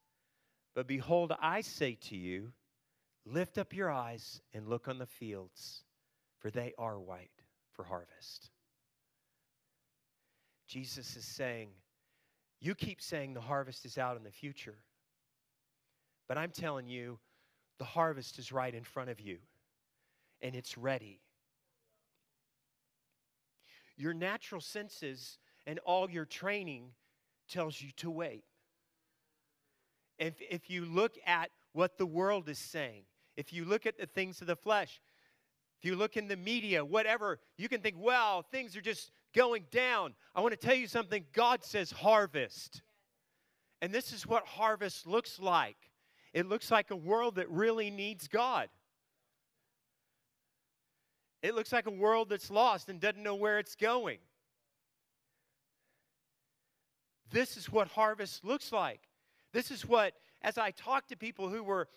But 0.78 0.86
behold, 0.86 1.34
I 1.42 1.62
say 1.62 1.98
to 2.02 2.16
you, 2.16 2.52
lift 3.26 3.58
up 3.58 3.74
your 3.74 3.90
eyes 3.90 4.42
and 4.54 4.68
look 4.68 4.88
on 4.88 5.00
the 5.00 5.08
fields, 5.08 5.82
for 6.38 6.52
they 6.52 6.76
are 6.78 7.00
white 7.00 7.32
for 7.72 7.84
harvest. 7.84 8.52
Jesus 10.68 11.16
is 11.16 11.26
saying, 11.26 11.70
You 12.60 12.76
keep 12.76 13.02
saying 13.02 13.34
the 13.34 13.42
harvest 13.42 13.86
is 13.86 13.98
out 13.98 14.18
in 14.18 14.24
the 14.24 14.30
future. 14.30 14.76
But 16.28 16.38
I'm 16.38 16.52
telling 16.52 16.88
you, 16.88 17.18
the 17.80 17.84
harvest 17.84 18.38
is 18.38 18.52
right 18.52 18.76
in 18.76 18.84
front 18.84 19.10
of 19.10 19.20
you, 19.20 19.40
and 20.44 20.56
it's 20.56 20.78
ready. 20.78 21.22
Your 23.96 24.14
natural 24.14 24.62
senses 24.62 25.40
and 25.66 25.80
all 25.80 26.08
your 26.08 26.26
training 26.26 26.90
tells 27.50 27.82
you 27.82 27.90
to 27.98 28.12
wait. 28.12 28.44
If, 30.20 30.36
if 30.40 30.70
you 30.70 30.86
look 30.86 31.16
at 31.26 31.52
what 31.74 31.98
the 31.98 32.06
world 32.06 32.50
is 32.50 32.60
saying, 32.60 33.04
if 33.36 33.54
you 33.54 33.66
look 33.66 33.86
at 33.86 33.98
the 33.98 34.08
things 34.08 34.42
of 34.42 34.48
the 34.48 34.56
flesh, 34.56 35.02
if 35.80 35.86
you 35.86 35.96
look 35.96 36.18
in 36.18 36.28
the 36.28 36.36
media, 36.36 36.84
whatever, 36.84 37.40
you 37.58 37.70
can 37.70 37.82
think, 37.82 37.96
well, 38.00 38.42
things 38.42 38.76
are 38.76 38.82
just 38.82 39.12
going 39.36 39.66
down. 39.70 40.16
I 40.36 40.42
want 40.42 40.60
to 40.60 40.68
tell 40.68 40.76
you 40.76 40.88
something 40.88 41.26
God 41.34 41.64
says 41.64 41.92
harvest. 41.92 42.82
And 43.82 43.94
this 43.94 44.12
is 44.12 44.26
what 44.26 44.46
harvest 44.46 45.06
looks 45.06 45.40
like 45.40 45.78
it 46.34 46.48
looks 46.48 46.70
like 46.70 46.92
a 46.92 46.96
world 46.96 47.36
that 47.36 47.50
really 47.50 47.90
needs 47.90 48.28
God. 48.28 48.70
It 51.42 51.56
looks 51.56 51.72
like 51.72 51.88
a 51.88 51.92
world 51.92 52.30
that's 52.30 52.52
lost 52.52 52.90
and 52.90 53.00
doesn't 53.00 53.24
know 53.24 53.34
where 53.34 53.58
it's 53.58 53.76
going. 53.76 54.20
This 57.32 57.58
is 57.58 57.72
what 57.72 57.88
harvest 57.88 58.46
looks 58.46 58.72
like. 58.72 59.07
This 59.58 59.72
is 59.72 59.88
what, 59.88 60.14
as 60.44 60.60
I 60.60 60.70
talk 60.70 61.08
to 61.08 61.18
people 61.18 61.50
who 61.50 61.64
were 61.64 61.88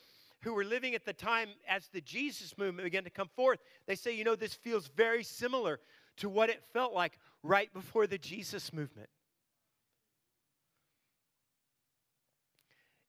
who 0.43 0.55
were 0.55 0.65
living 0.65 0.95
at 0.95 1.05
the 1.05 1.13
time 1.13 1.51
as 1.69 1.89
the 1.93 2.01
Jesus 2.01 2.57
movement 2.57 2.85
began 2.85 3.05
to 3.05 3.11
come 3.11 3.29
forth, 3.37 3.59
they 3.87 3.97
say, 3.97 4.15
you 4.15 4.25
know, 4.25 4.35
this 4.35 4.55
feels 4.55 4.87
very 4.97 5.23
similar 5.23 5.79
to 6.17 6.31
what 6.31 6.49
it 6.49 6.63
felt 6.73 6.95
like 6.95 7.19
right 7.43 7.71
before 7.75 8.07
the 8.07 8.17
Jesus 8.17 8.73
movement. 8.73 9.11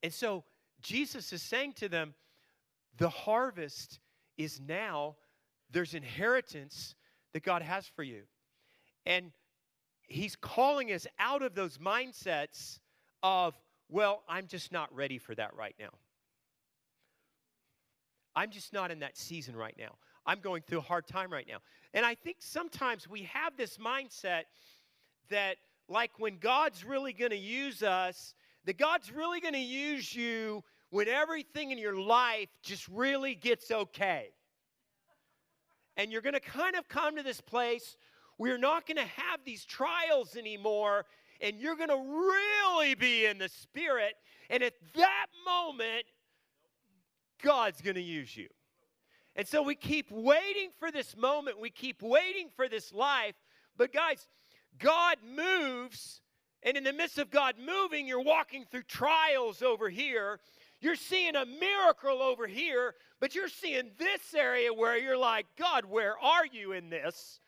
And 0.03 0.13
so 0.13 0.43
Jesus 0.81 1.31
is 1.31 1.41
saying 1.41 1.75
to 1.77 1.87
them, 1.87 2.13
the 2.97 3.07
harvest 3.07 4.01
is 4.37 4.59
now, 4.59 5.15
there's 5.69 5.93
inheritance 5.93 6.95
that 7.31 7.43
God 7.43 7.61
has 7.61 7.87
for 7.87 8.03
you. 8.03 8.23
And 9.05 9.31
he's 10.01 10.35
calling 10.35 10.91
us 10.91 11.07
out 11.19 11.41
of 11.41 11.55
those 11.55 11.77
mindsets 11.77 12.79
of, 13.23 13.55
well, 13.91 14.23
I'm 14.27 14.47
just 14.47 14.71
not 14.71 14.93
ready 14.95 15.17
for 15.17 15.35
that 15.35 15.55
right 15.55 15.75
now. 15.79 15.89
I'm 18.35 18.49
just 18.49 18.71
not 18.71 18.89
in 18.89 18.99
that 18.99 19.17
season 19.17 19.55
right 19.55 19.75
now. 19.77 19.95
I'm 20.25 20.39
going 20.39 20.61
through 20.61 20.79
a 20.79 20.83
hard 20.83 21.05
time 21.05 21.31
right 21.31 21.45
now. 21.47 21.57
And 21.93 22.05
I 22.05 22.15
think 22.15 22.37
sometimes 22.39 23.07
we 23.09 23.23
have 23.23 23.57
this 23.57 23.77
mindset 23.77 24.43
that, 25.29 25.57
like, 25.89 26.11
when 26.17 26.37
God's 26.37 26.85
really 26.85 27.11
going 27.11 27.31
to 27.31 27.37
use 27.37 27.83
us, 27.83 28.33
that 28.65 28.77
God's 28.77 29.11
really 29.11 29.41
going 29.41 29.53
to 29.53 29.59
use 29.59 30.15
you 30.15 30.63
when 30.91 31.09
everything 31.09 31.71
in 31.71 31.77
your 31.77 31.99
life 31.99 32.49
just 32.63 32.87
really 32.87 33.35
gets 33.35 33.71
okay. 33.71 34.29
And 35.97 36.11
you're 36.11 36.21
going 36.21 36.33
to 36.33 36.39
kind 36.39 36.75
of 36.75 36.87
come 36.87 37.17
to 37.17 37.23
this 37.23 37.41
place 37.41 37.97
where 38.37 38.51
you're 38.51 38.59
not 38.59 38.87
going 38.87 38.97
to 38.97 39.21
have 39.21 39.41
these 39.45 39.65
trials 39.65 40.37
anymore 40.37 41.05
and 41.41 41.59
you're 41.59 41.75
going 41.75 41.89
to 41.89 41.95
really 41.95 42.95
be 42.95 43.25
in 43.25 43.37
the 43.37 43.49
spirit. 43.49 44.13
And 44.49 44.63
at 44.63 44.73
that 44.95 45.27
moment, 45.45 46.05
God's 47.41 47.81
going 47.81 47.95
to 47.95 48.01
use 48.01 48.35
you. 48.35 48.47
And 49.35 49.47
so 49.47 49.61
we 49.61 49.75
keep 49.75 50.11
waiting 50.11 50.69
for 50.77 50.91
this 50.91 51.15
moment, 51.15 51.59
we 51.59 51.69
keep 51.69 52.01
waiting 52.01 52.49
for 52.55 52.67
this 52.67 52.93
life. 52.93 53.35
But 53.77 53.93
guys, 53.93 54.27
God 54.77 55.17
moves, 55.23 56.21
and 56.63 56.77
in 56.77 56.83
the 56.83 56.93
midst 56.93 57.17
of 57.17 57.31
God 57.31 57.55
moving, 57.57 58.07
you're 58.07 58.21
walking 58.21 58.65
through 58.69 58.83
trials 58.83 59.61
over 59.61 59.89
here. 59.89 60.39
You're 60.81 60.95
seeing 60.95 61.35
a 61.35 61.45
miracle 61.45 62.21
over 62.21 62.47
here, 62.47 62.95
but 63.19 63.35
you're 63.35 63.47
seeing 63.47 63.91
this 63.97 64.33
area 64.35 64.73
where 64.73 64.97
you're 64.97 65.17
like, 65.17 65.45
God, 65.57 65.85
where 65.85 66.17
are 66.19 66.45
you 66.45 66.73
in 66.73 66.89
this? 66.89 67.39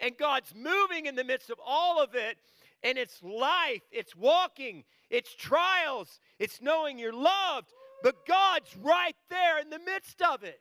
And 0.00 0.16
God's 0.16 0.52
moving 0.54 1.06
in 1.06 1.14
the 1.14 1.22
midst 1.22 1.50
of 1.50 1.58
all 1.64 2.02
of 2.02 2.14
it, 2.14 2.38
and 2.82 2.98
it's 2.98 3.22
life, 3.22 3.82
it's 3.90 4.16
walking, 4.16 4.84
it's 5.10 5.34
trials, 5.34 6.20
it's 6.38 6.60
knowing 6.60 6.98
you're 6.98 7.12
loved, 7.12 7.72
but 8.02 8.26
God's 8.26 8.76
right 8.82 9.16
there 9.30 9.60
in 9.60 9.70
the 9.70 9.78
midst 9.78 10.20
of 10.22 10.42
it. 10.42 10.60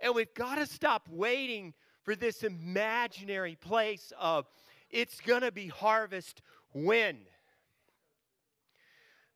And 0.00 0.14
we've 0.14 0.34
got 0.34 0.56
to 0.56 0.66
stop 0.66 1.08
waiting 1.08 1.74
for 2.02 2.14
this 2.16 2.42
imaginary 2.42 3.56
place 3.56 4.12
of 4.18 4.46
it's 4.90 5.20
going 5.20 5.42
to 5.42 5.52
be 5.52 5.68
harvest 5.68 6.42
when? 6.72 7.18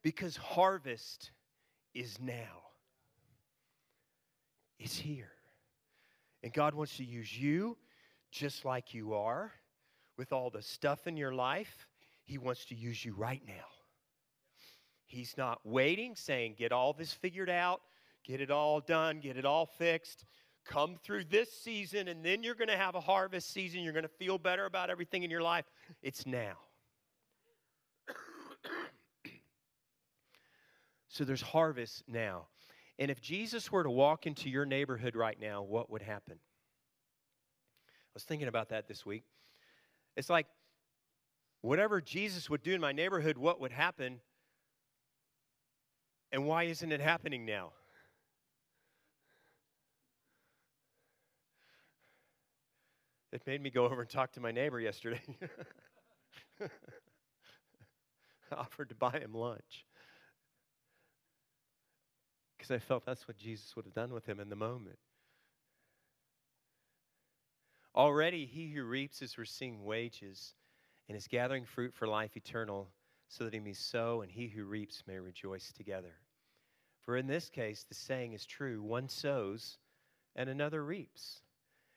Because 0.02 0.36
harvest 0.36 1.30
is 1.94 2.18
now. 2.20 2.62
It's 4.78 4.96
here. 4.96 5.30
And 6.42 6.52
God 6.52 6.74
wants 6.74 6.96
to 6.98 7.04
use 7.04 7.36
you 7.36 7.78
just 8.30 8.64
like 8.64 8.92
you 8.92 9.14
are 9.14 9.52
with 10.16 10.32
all 10.32 10.50
the 10.50 10.62
stuff 10.62 11.06
in 11.06 11.16
your 11.16 11.32
life, 11.32 11.86
He 12.24 12.38
wants 12.38 12.64
to 12.66 12.74
use 12.74 13.04
you 13.04 13.14
right 13.14 13.42
now. 13.46 13.66
He's 15.06 15.36
not 15.36 15.60
waiting, 15.64 16.16
saying, 16.16 16.56
Get 16.58 16.72
all 16.72 16.92
this 16.92 17.12
figured 17.12 17.50
out, 17.50 17.80
get 18.24 18.40
it 18.40 18.50
all 18.50 18.80
done, 18.80 19.20
get 19.20 19.36
it 19.36 19.44
all 19.44 19.66
fixed. 19.66 20.24
Come 20.64 20.96
through 21.04 21.24
this 21.24 21.52
season, 21.52 22.08
and 22.08 22.24
then 22.24 22.42
you're 22.42 22.56
going 22.56 22.66
to 22.68 22.76
have 22.76 22.96
a 22.96 23.00
harvest 23.00 23.52
season. 23.52 23.82
You're 23.82 23.92
going 23.92 24.02
to 24.02 24.08
feel 24.08 24.36
better 24.36 24.66
about 24.66 24.90
everything 24.90 25.22
in 25.22 25.30
your 25.30 25.42
life. 25.42 25.64
It's 26.02 26.26
now. 26.26 26.54
so 31.08 31.24
there's 31.24 31.40
harvest 31.42 32.02
now. 32.08 32.46
And 32.98 33.12
if 33.12 33.20
Jesus 33.20 33.70
were 33.70 33.84
to 33.84 33.90
walk 33.90 34.26
into 34.26 34.48
your 34.50 34.64
neighborhood 34.64 35.14
right 35.14 35.38
now, 35.40 35.62
what 35.62 35.88
would 35.90 36.02
happen? 36.02 36.38
I 37.88 38.14
was 38.14 38.24
thinking 38.24 38.48
about 38.48 38.70
that 38.70 38.88
this 38.88 39.06
week. 39.06 39.22
It's 40.16 40.30
like 40.30 40.46
whatever 41.60 42.00
Jesus 42.00 42.48
would 42.48 42.62
do 42.62 42.72
in 42.72 42.80
my 42.80 42.92
neighborhood, 42.92 43.36
what 43.36 43.60
would 43.60 43.72
happen? 43.72 44.20
And 46.32 46.46
why 46.46 46.64
isn't 46.64 46.90
it 46.90 47.00
happening 47.00 47.44
now? 47.44 47.72
It 53.32 53.46
made 53.46 53.60
me 53.60 53.70
go 53.70 53.84
over 53.84 54.00
and 54.00 54.08
talk 54.08 54.32
to 54.32 54.40
my 54.40 54.50
neighbor 54.50 54.80
yesterday. 54.80 55.20
I 56.60 58.54
offered 58.56 58.88
to 58.88 58.94
buy 58.94 59.18
him 59.18 59.34
lunch 59.34 59.84
because 62.56 62.70
I 62.70 62.78
felt 62.78 63.04
that's 63.04 63.28
what 63.28 63.36
Jesus 63.36 63.76
would 63.76 63.84
have 63.84 63.94
done 63.94 64.12
with 64.12 64.26
him 64.26 64.40
in 64.40 64.48
the 64.48 64.56
moment. 64.56 64.98
Already, 67.96 68.44
he 68.44 68.68
who 68.68 68.84
reaps 68.84 69.22
is 69.22 69.38
receiving 69.38 69.84
wages 69.84 70.54
and 71.08 71.16
is 71.16 71.26
gathering 71.26 71.64
fruit 71.64 71.94
for 71.94 72.06
life 72.06 72.36
eternal, 72.36 72.90
so 73.28 73.44
that 73.44 73.54
he 73.54 73.60
may 73.60 73.72
sow 73.72 74.20
and 74.20 74.30
he 74.30 74.48
who 74.48 74.64
reaps 74.64 75.02
may 75.06 75.18
rejoice 75.18 75.72
together. 75.72 76.14
For 77.00 77.16
in 77.16 77.26
this 77.26 77.48
case, 77.48 77.84
the 77.88 77.94
saying 77.94 78.34
is 78.34 78.44
true 78.44 78.82
one 78.82 79.08
sows 79.08 79.78
and 80.34 80.50
another 80.50 80.84
reaps. 80.84 81.40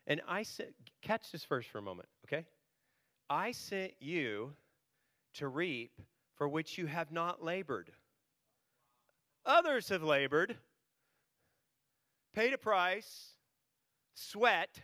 And 0.08 0.22
I 0.28 0.44
sent, 0.44 0.74
catch 1.02 1.32
this 1.32 1.46
verse 1.46 1.66
for 1.66 1.80
a 1.80 1.84
moment, 1.84 2.08
okay? 2.26 2.46
I 3.30 3.52
sent 3.52 3.94
you 4.00 4.54
to 5.36 5.48
reap 5.48 5.92
for 6.36 6.48
which 6.48 6.78
you 6.78 6.86
have 6.86 7.12
not 7.12 7.44
labored. 7.44 7.92
Others 9.46 9.90
have 9.90 10.04
labored, 10.04 10.56
paid 12.34 12.54
a 12.54 12.58
price, 12.58 13.34
sweat, 14.14 14.80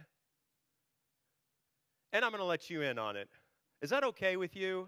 and 2.16 2.24
I'm 2.24 2.32
going 2.32 2.40
to 2.40 2.46
let 2.46 2.70
you 2.70 2.82
in 2.82 2.98
on 2.98 3.18
it. 3.18 3.28
Is 3.82 3.90
that 3.90 4.06
okay 4.06 4.38
with 4.38 4.56
you? 4.56 4.88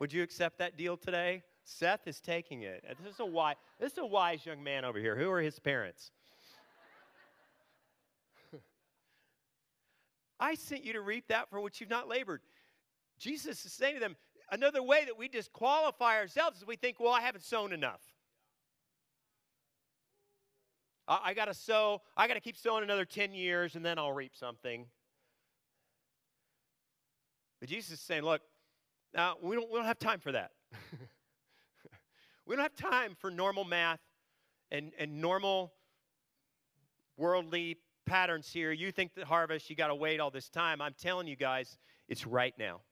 Would 0.00 0.12
you 0.12 0.24
accept 0.24 0.58
that 0.58 0.76
deal 0.76 0.96
today? 0.96 1.44
Seth 1.62 2.08
is 2.08 2.20
taking 2.20 2.62
it. 2.62 2.84
This 3.00 3.14
is 3.14 3.20
a 3.20 3.26
wise, 3.26 3.54
this 3.78 3.92
is 3.92 3.98
a 3.98 4.06
wise 4.06 4.44
young 4.44 4.60
man 4.60 4.84
over 4.84 4.98
here. 4.98 5.14
Who 5.14 5.30
are 5.30 5.40
his 5.40 5.60
parents? 5.60 6.10
I 10.40 10.56
sent 10.56 10.84
you 10.84 10.94
to 10.94 11.00
reap 11.00 11.28
that 11.28 11.48
for 11.48 11.60
which 11.60 11.80
you've 11.80 11.90
not 11.90 12.08
labored. 12.08 12.40
Jesus 13.20 13.64
is 13.64 13.72
saying 13.72 13.94
to 13.94 14.00
them, 14.00 14.16
another 14.50 14.82
way 14.82 15.04
that 15.04 15.16
we 15.16 15.28
disqualify 15.28 16.16
ourselves 16.16 16.58
is 16.58 16.66
we 16.66 16.74
think, 16.74 16.98
well, 16.98 17.12
I 17.12 17.20
haven't 17.20 17.44
sown 17.44 17.72
enough. 17.72 18.02
I, 21.06 21.20
I 21.26 21.34
got 21.34 21.44
to 21.44 21.54
sow, 21.54 22.02
I 22.16 22.26
got 22.26 22.34
to 22.34 22.40
keep 22.40 22.56
sowing 22.56 22.82
another 22.82 23.04
10 23.04 23.32
years 23.32 23.76
and 23.76 23.84
then 23.84 23.96
I'll 23.96 24.12
reap 24.12 24.34
something. 24.34 24.86
But 27.64 27.70
Jesus 27.70 27.92
is 27.92 28.00
saying, 28.00 28.24
look, 28.24 28.42
now 29.14 29.36
we 29.40 29.56
don't, 29.56 29.70
we 29.70 29.78
don't 29.78 29.86
have 29.86 29.98
time 29.98 30.20
for 30.20 30.32
that. 30.32 30.50
we 32.46 32.56
don't 32.56 32.62
have 32.62 32.76
time 32.76 33.16
for 33.18 33.30
normal 33.30 33.64
math 33.64 34.00
and, 34.70 34.92
and 34.98 35.22
normal 35.22 35.72
worldly 37.16 37.78
patterns 38.04 38.52
here. 38.52 38.70
You 38.70 38.92
think 38.92 39.14
the 39.14 39.24
harvest, 39.24 39.70
you 39.70 39.76
got 39.76 39.86
to 39.86 39.94
wait 39.94 40.20
all 40.20 40.30
this 40.30 40.50
time. 40.50 40.82
I'm 40.82 40.92
telling 40.92 41.26
you 41.26 41.36
guys, 41.36 41.78
it's 42.06 42.26
right 42.26 42.52
now. 42.58 42.82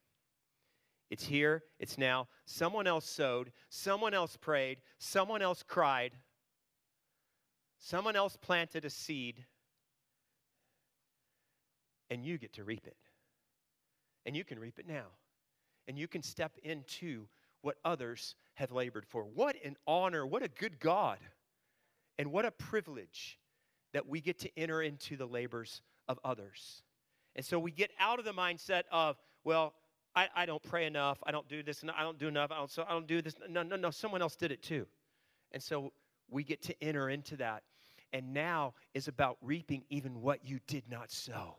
It's 1.11 1.23
here, 1.23 1.61
it's 1.79 1.99
now. 1.99 2.27
Someone 2.47 2.87
else 2.87 3.07
sowed, 3.07 3.51
someone 3.69 4.15
else 4.15 4.35
prayed, 4.37 4.79
someone 4.97 5.43
else 5.43 5.61
cried, 5.61 6.13
someone 7.77 8.15
else 8.15 8.35
planted 8.41 8.85
a 8.85 8.89
seed, 8.89 9.45
and 12.09 12.25
you 12.25 12.39
get 12.39 12.53
to 12.53 12.63
reap 12.63 12.87
it. 12.87 12.97
And 14.25 14.35
you 14.35 14.43
can 14.43 14.59
reap 14.59 14.79
it 14.79 14.87
now. 14.87 15.07
And 15.87 15.97
you 15.97 16.07
can 16.07 16.23
step 16.23 16.53
into 16.63 17.27
what 17.61 17.77
others 17.83 18.35
have 18.55 18.71
labored 18.71 19.05
for. 19.05 19.23
What 19.23 19.55
an 19.63 19.75
honor, 19.87 20.25
what 20.25 20.43
a 20.43 20.47
good 20.47 20.79
God, 20.79 21.17
and 22.17 22.31
what 22.31 22.45
a 22.45 22.51
privilege 22.51 23.39
that 23.93 24.07
we 24.07 24.21
get 24.21 24.39
to 24.39 24.49
enter 24.57 24.81
into 24.81 25.17
the 25.17 25.25
labors 25.25 25.81
of 26.07 26.19
others. 26.23 26.83
And 27.35 27.45
so 27.45 27.57
we 27.57 27.71
get 27.71 27.91
out 27.99 28.19
of 28.19 28.25
the 28.25 28.33
mindset 28.33 28.83
of, 28.91 29.17
well, 29.43 29.73
I, 30.15 30.27
I 30.35 30.45
don't 30.45 30.61
pray 30.61 30.85
enough, 30.85 31.17
I 31.25 31.31
don't 31.31 31.47
do 31.47 31.63
this, 31.63 31.81
and 31.81 31.91
I 31.91 32.01
don't 32.01 32.19
do 32.19 32.27
enough, 32.27 32.51
I 32.51 32.57
don't, 32.57 32.69
so 32.69 32.85
I 32.87 32.91
don't 32.91 33.07
do 33.07 33.21
this. 33.21 33.35
No, 33.49 33.63
no, 33.63 33.75
no, 33.75 33.89
someone 33.89 34.21
else 34.21 34.35
did 34.35 34.51
it 34.51 34.61
too. 34.61 34.85
And 35.51 35.61
so 35.61 35.91
we 36.29 36.43
get 36.43 36.61
to 36.63 36.83
enter 36.83 37.09
into 37.09 37.37
that. 37.37 37.63
And 38.11 38.33
now 38.33 38.75
is 38.93 39.07
about 39.07 39.37
reaping 39.41 39.83
even 39.89 40.21
what 40.21 40.45
you 40.45 40.59
did 40.67 40.83
not 40.89 41.11
sow. 41.11 41.55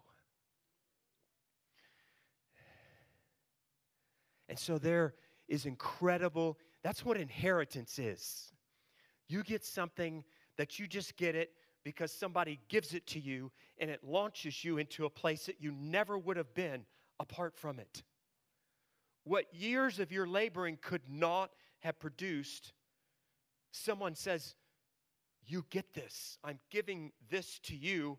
And 4.48 4.58
so 4.58 4.78
there 4.78 5.14
is 5.48 5.66
incredible, 5.66 6.58
that's 6.82 7.04
what 7.04 7.16
inheritance 7.16 7.98
is. 7.98 8.52
You 9.28 9.42
get 9.42 9.64
something 9.64 10.24
that 10.56 10.78
you 10.78 10.86
just 10.86 11.16
get 11.16 11.34
it 11.34 11.52
because 11.84 12.12
somebody 12.12 12.60
gives 12.68 12.94
it 12.94 13.06
to 13.08 13.20
you 13.20 13.50
and 13.78 13.90
it 13.90 14.02
launches 14.02 14.64
you 14.64 14.78
into 14.78 15.04
a 15.04 15.10
place 15.10 15.46
that 15.46 15.60
you 15.60 15.72
never 15.72 16.18
would 16.18 16.36
have 16.36 16.54
been 16.54 16.84
apart 17.20 17.56
from 17.56 17.78
it. 17.78 18.02
What 19.24 19.52
years 19.54 20.00
of 20.00 20.12
your 20.12 20.26
laboring 20.26 20.78
could 20.80 21.02
not 21.08 21.50
have 21.80 21.98
produced, 21.98 22.72
someone 23.70 24.14
says, 24.14 24.54
You 25.46 25.64
get 25.70 25.94
this. 25.94 26.38
I'm 26.44 26.58
giving 26.70 27.12
this 27.30 27.58
to 27.64 27.76
you 27.76 28.18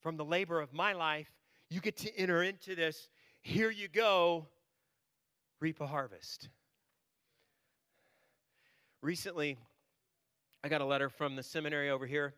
from 0.00 0.16
the 0.16 0.24
labor 0.24 0.60
of 0.60 0.72
my 0.72 0.92
life. 0.92 1.30
You 1.68 1.80
get 1.80 1.96
to 1.98 2.16
enter 2.16 2.42
into 2.42 2.74
this. 2.74 3.08
Here 3.42 3.70
you 3.70 3.88
go. 3.88 4.48
Reap 5.60 5.80
a 5.80 5.86
harvest. 5.88 6.48
Recently, 9.02 9.56
I 10.62 10.68
got 10.68 10.80
a 10.80 10.84
letter 10.84 11.08
from 11.08 11.34
the 11.34 11.42
seminary 11.42 11.90
over 11.90 12.06
here, 12.06 12.34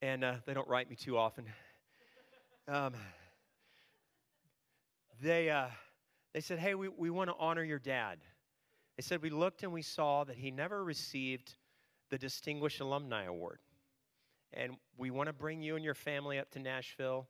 and 0.00 0.22
uh, 0.22 0.34
they 0.46 0.54
don't 0.54 0.68
write 0.68 0.88
me 0.88 0.94
too 0.94 1.18
often. 1.18 1.46
Um, 2.68 2.94
they, 5.20 5.50
uh, 5.50 5.66
they 6.32 6.40
said, 6.40 6.60
Hey, 6.60 6.76
we, 6.76 6.88
we 6.88 7.10
want 7.10 7.28
to 7.28 7.36
honor 7.40 7.64
your 7.64 7.80
dad. 7.80 8.18
They 8.96 9.02
said, 9.02 9.20
We 9.20 9.30
looked 9.30 9.64
and 9.64 9.72
we 9.72 9.82
saw 9.82 10.22
that 10.22 10.36
he 10.36 10.52
never 10.52 10.84
received 10.84 11.56
the 12.10 12.18
Distinguished 12.18 12.80
Alumni 12.80 13.24
Award. 13.24 13.58
And 14.52 14.76
we 14.96 15.10
want 15.10 15.26
to 15.26 15.32
bring 15.32 15.60
you 15.60 15.74
and 15.74 15.84
your 15.84 15.94
family 15.94 16.38
up 16.38 16.50
to 16.52 16.60
Nashville, 16.60 17.26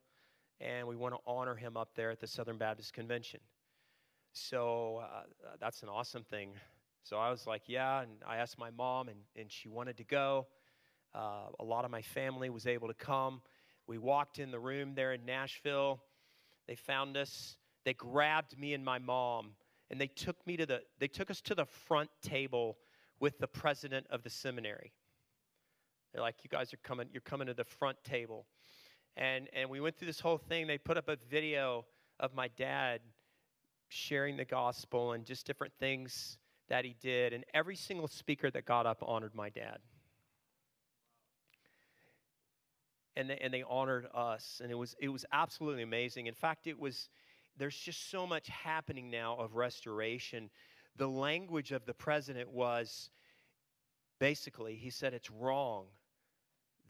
and 0.60 0.86
we 0.86 0.96
want 0.96 1.14
to 1.14 1.20
honor 1.26 1.54
him 1.54 1.78
up 1.78 1.94
there 1.94 2.10
at 2.10 2.20
the 2.20 2.26
Southern 2.26 2.58
Baptist 2.58 2.92
Convention. 2.92 3.40
So 4.34 5.02
uh, 5.02 5.22
that's 5.58 5.82
an 5.82 5.88
awesome 5.88 6.24
thing 6.24 6.50
so 7.04 7.18
I 7.18 7.30
was 7.30 7.46
like, 7.46 7.62
yeah. 7.66 8.00
And 8.00 8.10
I 8.26 8.36
asked 8.36 8.58
my 8.58 8.70
mom, 8.70 9.08
and, 9.08 9.18
and 9.36 9.52
she 9.52 9.68
wanted 9.68 9.98
to 9.98 10.04
go. 10.04 10.46
Uh, 11.14 11.48
a 11.60 11.64
lot 11.64 11.84
of 11.84 11.90
my 11.90 12.00
family 12.00 12.48
was 12.48 12.66
able 12.66 12.88
to 12.88 12.94
come. 12.94 13.42
We 13.86 13.98
walked 13.98 14.38
in 14.38 14.50
the 14.50 14.58
room 14.58 14.94
there 14.94 15.12
in 15.12 15.26
Nashville. 15.26 16.02
They 16.66 16.74
found 16.74 17.18
us. 17.18 17.58
They 17.84 17.92
grabbed 17.92 18.58
me 18.58 18.72
and 18.72 18.82
my 18.82 18.98
mom, 18.98 19.50
and 19.90 20.00
they 20.00 20.06
took 20.06 20.44
me 20.46 20.56
to 20.56 20.64
the. 20.64 20.80
They 20.98 21.08
took 21.08 21.30
us 21.30 21.42
to 21.42 21.54
the 21.54 21.66
front 21.66 22.08
table 22.22 22.78
with 23.20 23.38
the 23.38 23.46
president 23.46 24.06
of 24.08 24.22
the 24.22 24.30
seminary. 24.30 24.94
They're 26.12 26.22
like, 26.22 26.36
"You 26.42 26.48
guys 26.48 26.72
are 26.72 26.78
coming. 26.78 27.08
You're 27.12 27.20
coming 27.20 27.48
to 27.48 27.54
the 27.54 27.64
front 27.64 28.02
table," 28.02 28.46
and 29.14 29.48
and 29.52 29.68
we 29.68 29.80
went 29.80 29.98
through 29.98 30.06
this 30.06 30.20
whole 30.20 30.38
thing. 30.38 30.66
They 30.66 30.78
put 30.78 30.96
up 30.96 31.10
a 31.10 31.16
video 31.28 31.84
of 32.18 32.32
my 32.34 32.48
dad 32.48 33.02
sharing 33.94 34.36
the 34.36 34.44
gospel 34.44 35.12
and 35.12 35.24
just 35.24 35.46
different 35.46 35.72
things 35.78 36.38
that 36.68 36.84
he 36.84 36.96
did, 37.00 37.32
and 37.32 37.44
every 37.54 37.76
single 37.76 38.08
speaker 38.08 38.50
that 38.50 38.64
got 38.64 38.86
up 38.86 39.02
honored 39.06 39.34
my 39.34 39.50
dad. 39.50 39.78
And 43.16 43.30
they, 43.30 43.38
and 43.38 43.54
they 43.54 43.62
honored 43.62 44.06
us, 44.12 44.60
and 44.62 44.72
it 44.72 44.74
was, 44.74 44.96
it 44.98 45.08
was 45.08 45.24
absolutely 45.32 45.82
amazing. 45.82 46.26
In 46.26 46.34
fact, 46.34 46.66
it 46.66 46.78
was, 46.78 47.08
there's 47.56 47.76
just 47.76 48.10
so 48.10 48.26
much 48.26 48.48
happening 48.48 49.10
now 49.10 49.36
of 49.36 49.54
restoration. 49.54 50.50
The 50.96 51.08
language 51.08 51.70
of 51.70 51.86
the 51.86 51.94
president 51.94 52.50
was 52.50 53.10
basically, 54.18 54.74
he 54.74 54.90
said 54.90 55.14
it's 55.14 55.30
wrong 55.30 55.84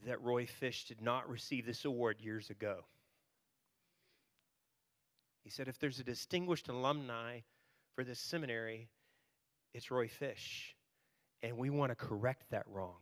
that 0.05 0.21
Roy 0.21 0.45
Fish 0.45 0.85
did 0.85 1.01
not 1.01 1.29
receive 1.29 1.65
this 1.65 1.85
award 1.85 2.19
years 2.19 2.49
ago. 2.49 2.85
He 5.45 5.51
said, 5.51 5.67
if 5.67 5.77
there's 5.77 5.99
a 5.99 6.03
distinguished 6.03 6.69
alumni 6.69 7.41
for 7.93 8.03
this 8.03 8.19
seminary, 8.19 8.89
it's 9.75 9.91
Roy 9.91 10.07
Fish. 10.07 10.75
And 11.43 11.55
we 11.55 11.69
want 11.69 11.91
to 11.91 11.95
correct 11.95 12.49
that 12.49 12.65
wrong. 12.67 12.95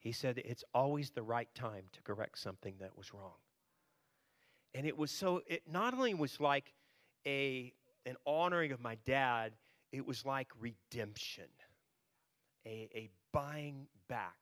He 0.00 0.10
said, 0.10 0.42
it's 0.44 0.64
always 0.74 1.10
the 1.10 1.22
right 1.22 1.48
time 1.54 1.84
to 1.92 2.02
correct 2.02 2.40
something 2.40 2.74
that 2.80 2.98
was 2.98 3.14
wrong. 3.14 3.38
And 4.74 4.84
it 4.84 4.98
was 4.98 5.12
so, 5.12 5.42
it 5.46 5.62
not 5.70 5.94
only 5.94 6.12
was 6.12 6.40
like 6.40 6.74
a, 7.24 7.72
an 8.04 8.16
honoring 8.26 8.72
of 8.72 8.80
my 8.80 8.96
dad, 9.04 9.52
it 9.92 10.04
was 10.04 10.26
like 10.26 10.48
redemption, 10.58 11.50
a, 12.66 12.88
a 12.92 13.10
buying 13.32 13.86
back. 14.08 14.34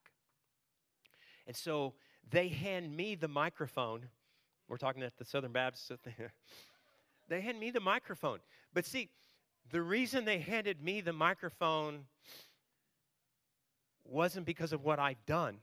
And 1.47 1.55
so 1.55 1.93
they 2.31 2.49
hand 2.49 2.97
me 2.97 3.17
the 3.17 3.29
microphone. 3.29 4.07
We're 4.67 4.79
talking 4.79 5.03
at 5.03 5.19
the 5.19 5.27
Southern 5.27 5.53
Baptist. 5.53 5.93
they 7.29 7.41
hand 7.41 7.61
me 7.61 7.71
the 7.71 7.81
microphone. 7.81 8.39
But 8.73 8.87
see, 8.87 9.11
the 9.71 9.83
reason 9.83 10.25
they 10.25 10.39
handed 10.39 10.83
me 10.83 11.01
the 11.01 11.13
microphone 11.13 12.07
wasn't 14.05 14.47
because 14.47 14.73
of 14.73 14.83
what 14.83 14.99
I've 14.99 15.25
done, 15.27 15.59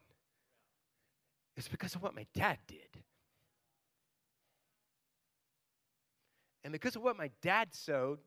it's 1.56 1.68
because 1.68 1.94
of 1.94 2.02
what 2.02 2.14
my 2.14 2.26
dad 2.34 2.58
did. 2.66 2.78
And 6.62 6.72
because 6.72 6.96
of 6.96 7.02
what 7.02 7.16
my 7.16 7.30
dad 7.42 7.68
sowed, 7.74 8.18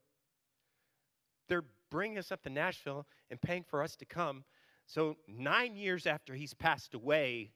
they're 1.50 1.66
bringing 1.92 2.18
us 2.18 2.32
up 2.32 2.42
to 2.44 2.50
Nashville 2.50 3.06
and 3.30 3.42
paying 3.42 3.64
for 3.64 3.84
us 3.84 3.96
to 3.98 4.06
come. 4.06 4.46
So, 4.86 5.18
nine 5.28 5.76
years 5.76 6.08
after 6.08 6.34
he's 6.34 6.54
passed 6.54 6.94
away, 6.94 7.52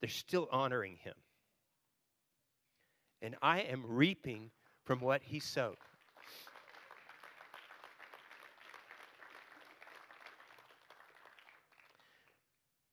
they're 0.00 0.10
still 0.10 0.48
honoring 0.50 0.96
him. 0.96 1.14
And 3.22 3.36
I 3.40 3.60
am 3.60 3.84
reaping 3.86 4.50
from 4.86 5.00
what 5.00 5.20
he 5.22 5.40
sowed. 5.40 5.76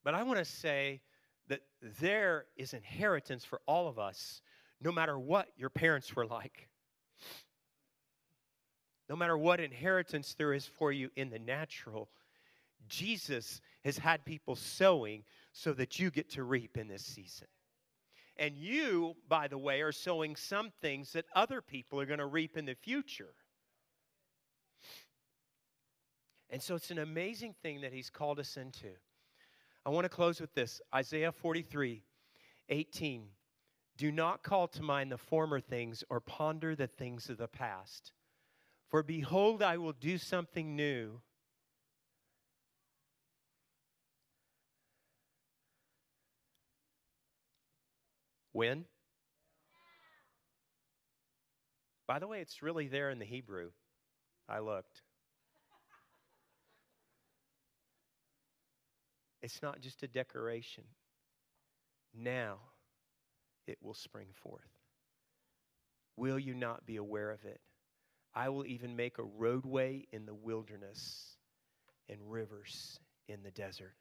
But 0.03 0.15
I 0.15 0.23
want 0.23 0.39
to 0.39 0.45
say 0.45 0.99
that 1.47 1.61
there 2.01 2.45
is 2.57 2.73
inheritance 2.73 3.45
for 3.45 3.61
all 3.67 3.87
of 3.87 3.99
us, 3.99 4.41
no 4.81 4.91
matter 4.91 5.17
what 5.17 5.47
your 5.55 5.69
parents 5.69 6.13
were 6.13 6.25
like. 6.25 6.67
No 9.07 9.15
matter 9.15 9.37
what 9.37 9.59
inheritance 9.59 10.33
there 10.33 10.53
is 10.53 10.65
for 10.65 10.91
you 10.91 11.09
in 11.15 11.29
the 11.29 11.39
natural, 11.39 12.09
Jesus 12.87 13.61
has 13.85 13.97
had 13.97 14.25
people 14.25 14.55
sowing 14.55 15.23
so 15.51 15.73
that 15.73 15.99
you 15.99 16.09
get 16.09 16.31
to 16.31 16.43
reap 16.43 16.77
in 16.77 16.87
this 16.87 17.05
season. 17.05 17.47
And 18.37 18.57
you, 18.57 19.15
by 19.27 19.47
the 19.47 19.57
way, 19.57 19.81
are 19.81 19.91
sowing 19.91 20.35
some 20.35 20.71
things 20.81 21.13
that 21.13 21.25
other 21.35 21.61
people 21.61 21.99
are 21.99 22.05
going 22.05 22.19
to 22.19 22.25
reap 22.25 22.57
in 22.57 22.65
the 22.65 22.75
future. 22.75 23.35
And 26.49 26.61
so 26.61 26.75
it's 26.75 26.91
an 26.91 26.99
amazing 26.99 27.55
thing 27.61 27.81
that 27.81 27.93
he's 27.93 28.09
called 28.09 28.39
us 28.39 28.57
into. 28.57 28.89
I 29.85 29.89
want 29.89 30.05
to 30.05 30.09
close 30.09 30.39
with 30.39 30.53
this 30.53 30.81
Isaiah 30.93 31.31
43 31.31 32.03
18. 32.69 33.23
Do 33.97 34.11
not 34.11 34.43
call 34.43 34.67
to 34.69 34.81
mind 34.81 35.11
the 35.11 35.17
former 35.17 35.59
things 35.59 36.03
or 36.09 36.19
ponder 36.19 36.75
the 36.75 36.87
things 36.87 37.29
of 37.29 37.37
the 37.37 37.47
past. 37.47 38.11
For 38.87 39.03
behold, 39.03 39.61
I 39.61 39.77
will 39.77 39.93
do 39.93 40.17
something 40.17 40.75
new. 40.75 41.21
When? 48.53 48.85
By 52.07 52.19
the 52.19 52.27
way, 52.27 52.39
it's 52.39 52.61
really 52.61 52.87
there 52.87 53.09
in 53.09 53.19
the 53.19 53.25
Hebrew. 53.25 53.71
I 54.47 54.59
looked. 54.59 55.01
It's 59.41 59.61
not 59.61 59.81
just 59.81 60.03
a 60.03 60.07
decoration. 60.07 60.85
Now 62.15 62.59
it 63.67 63.77
will 63.81 63.93
spring 63.93 64.27
forth. 64.43 64.61
Will 66.15 66.37
you 66.37 66.53
not 66.53 66.85
be 66.85 66.97
aware 66.97 67.31
of 67.31 67.43
it? 67.45 67.59
I 68.35 68.49
will 68.49 68.65
even 68.65 68.95
make 68.95 69.17
a 69.17 69.23
roadway 69.23 70.05
in 70.11 70.25
the 70.25 70.33
wilderness 70.33 71.35
and 72.09 72.19
rivers 72.25 72.99
in 73.27 73.43
the 73.43 73.51
desert. 73.51 73.95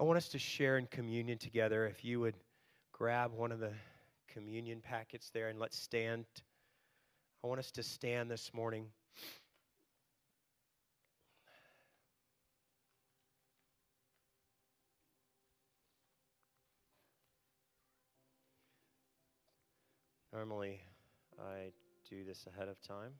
I 0.00 0.02
want 0.02 0.16
us 0.16 0.28
to 0.28 0.38
share 0.38 0.78
in 0.78 0.86
communion 0.86 1.36
together. 1.36 1.86
If 1.86 2.06
you 2.06 2.20
would 2.20 2.36
grab 2.90 3.34
one 3.34 3.52
of 3.52 3.60
the 3.60 3.72
communion 4.32 4.80
packets 4.80 5.28
there 5.28 5.48
and 5.48 5.58
let's 5.58 5.78
stand. 5.78 6.24
I 7.44 7.46
want 7.46 7.60
us 7.60 7.70
to 7.72 7.82
stand 7.82 8.30
this 8.30 8.54
morning. 8.54 8.86
Normally, 20.32 20.80
I 21.38 21.72
do 22.08 22.24
this 22.24 22.46
ahead 22.46 22.68
of 22.68 22.80
time. 22.80 23.10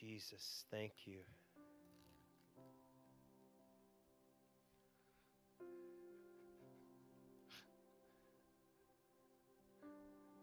Jesus, 0.00 0.64
thank 0.70 0.92
you. 1.04 1.18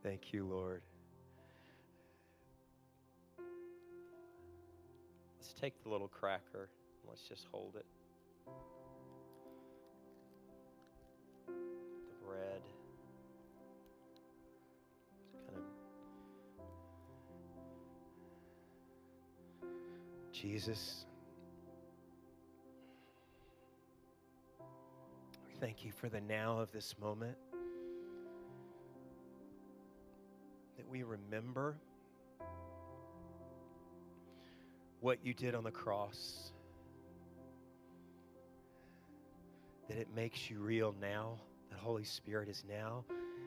Thank 0.04 0.32
you, 0.32 0.46
Lord. 0.46 0.84
Let's 5.40 5.54
take 5.60 5.82
the 5.82 5.90
little 5.90 6.08
cracker. 6.08 6.70
Let's 7.10 7.24
just 7.24 7.48
hold 7.52 7.78
it. 7.78 7.86
The 11.48 12.26
bread. 12.26 12.62
Jesus. 20.42 21.06
We 25.48 25.54
thank 25.60 25.84
you 25.84 25.92
for 25.92 26.10
the 26.10 26.22
now 26.22 26.60
of 26.60 26.72
this 26.72 26.96
moment. 27.02 27.38
That 30.78 30.88
we 30.88 31.04
remember 31.04 31.78
what 35.00 35.18
you 35.24 35.34
did 35.34 35.56
on 35.56 35.64
the 35.64 35.72
cross. 35.72 36.52
that 39.88 39.98
it 39.98 40.08
makes 40.16 40.50
you 40.50 40.60
real 40.60 40.94
now, 41.02 41.38
that 41.70 41.80
Holy 41.80 42.04
Spirit 42.04 42.50
is 42.50 42.64
now, 42.70 43.06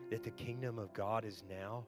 that 0.09 0.23
the 0.23 0.31
kingdom 0.31 0.79
of 0.79 0.93
God 0.93 1.23
is 1.23 1.43
now. 1.49 1.85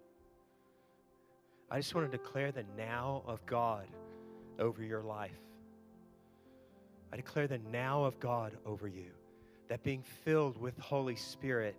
I 1.71 1.79
just 1.79 1.95
want 1.95 2.11
to 2.11 2.17
declare 2.17 2.51
the 2.51 2.65
now 2.77 3.23
of 3.25 3.43
God 3.45 3.87
over 4.59 4.83
your 4.83 5.01
life. 5.01 5.31
I 7.11 7.15
declare 7.15 7.47
the 7.47 7.59
now 7.71 8.03
of 8.03 8.19
God 8.19 8.53
over 8.65 8.87
you. 8.87 9.11
That 9.69 9.83
being 9.83 10.03
filled 10.03 10.59
with 10.59 10.77
Holy 10.79 11.15
Spirit 11.15 11.75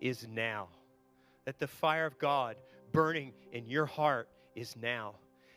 is 0.00 0.26
now. 0.32 0.68
That 1.44 1.58
the 1.58 1.66
fire 1.66 2.06
of 2.06 2.18
God 2.18 2.56
burning 2.92 3.32
in 3.52 3.68
your 3.68 3.86
heart 3.86 4.28
is 4.54 4.76
now. 4.80 5.14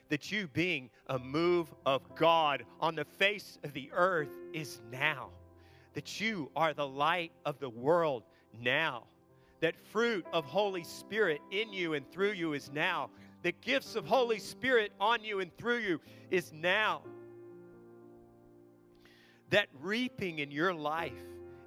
That 0.10 0.32
you 0.32 0.48
being 0.48 0.90
a 1.08 1.18
move 1.18 1.74
of 1.86 2.02
God 2.16 2.66
on 2.80 2.96
the 2.96 3.06
face 3.06 3.58
of 3.64 3.74
the 3.74 3.90
earth 3.94 4.30
is 4.54 4.82
now 4.92 5.30
that 5.94 6.20
you 6.20 6.50
are 6.56 6.74
the 6.74 6.88
light 6.88 7.32
of 7.46 7.60
the 7.60 7.70
world 7.70 8.24
now. 8.62 9.04
That 9.62 9.76
fruit 9.92 10.26
of 10.34 10.46
Holy 10.46 10.84
Spirit 10.84 11.40
in 11.52 11.72
you 11.72 11.94
and 11.94 12.10
through 12.12 12.34
you 12.34 12.54
is 12.54 12.72
now. 12.74 13.10
The 13.44 13.52
gifts 13.52 13.96
of 13.96 14.06
Holy 14.06 14.40
Spirit 14.40 14.94
on 15.00 15.24
you 15.24 15.42
and 15.42 15.56
through 15.58 15.80
you 15.80 16.00
is 16.32 16.52
now. 16.54 17.02
That 19.50 19.68
reaping 19.82 20.40
in 20.40 20.50
your 20.50 20.74
life 20.74 21.12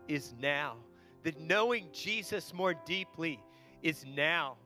is 0.08 0.34
now. 0.40 0.76
That 1.22 1.38
knowing 1.38 1.88
Jesus 1.92 2.54
more 2.54 2.74
deeply 2.86 3.38
is 3.82 4.04
now. 4.06 4.56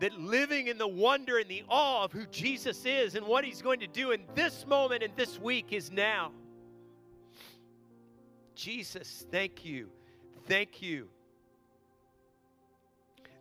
That 0.00 0.18
living 0.18 0.68
in 0.68 0.78
the 0.78 0.88
wonder 0.88 1.38
and 1.38 1.48
the 1.48 1.64
awe 1.68 2.04
of 2.04 2.12
who 2.12 2.24
Jesus 2.26 2.86
is 2.86 3.14
and 3.14 3.26
what 3.26 3.44
he's 3.44 3.60
going 3.60 3.80
to 3.80 3.86
do 3.86 4.12
in 4.12 4.22
this 4.34 4.66
moment 4.66 5.02
and 5.02 5.12
this 5.14 5.38
week 5.38 5.72
is 5.72 5.92
now. 5.92 6.32
Jesus, 8.54 9.26
thank 9.30 9.64
you. 9.64 9.90
Thank 10.46 10.80
you. 10.80 11.08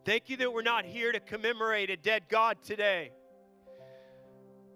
Thank 0.07 0.29
you 0.29 0.37
that 0.37 0.53
we're 0.53 0.61
not 0.61 0.85
here 0.85 1.11
to 1.11 1.19
commemorate 1.19 1.89
a 1.89 1.97
dead 1.97 2.29
God 2.29 2.63
today. 2.63 3.11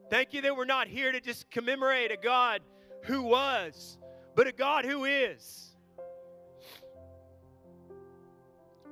Thank 0.09 0.33
you 0.33 0.41
that 0.41 0.57
we're 0.57 0.65
not 0.65 0.89
here 0.89 1.09
to 1.09 1.21
just 1.21 1.49
commemorate 1.49 2.11
a 2.11 2.17
God 2.17 2.59
who 3.05 3.21
was, 3.21 3.97
but 4.35 4.47
a 4.47 4.51
God 4.51 4.83
who 4.83 5.05
is. 5.05 5.69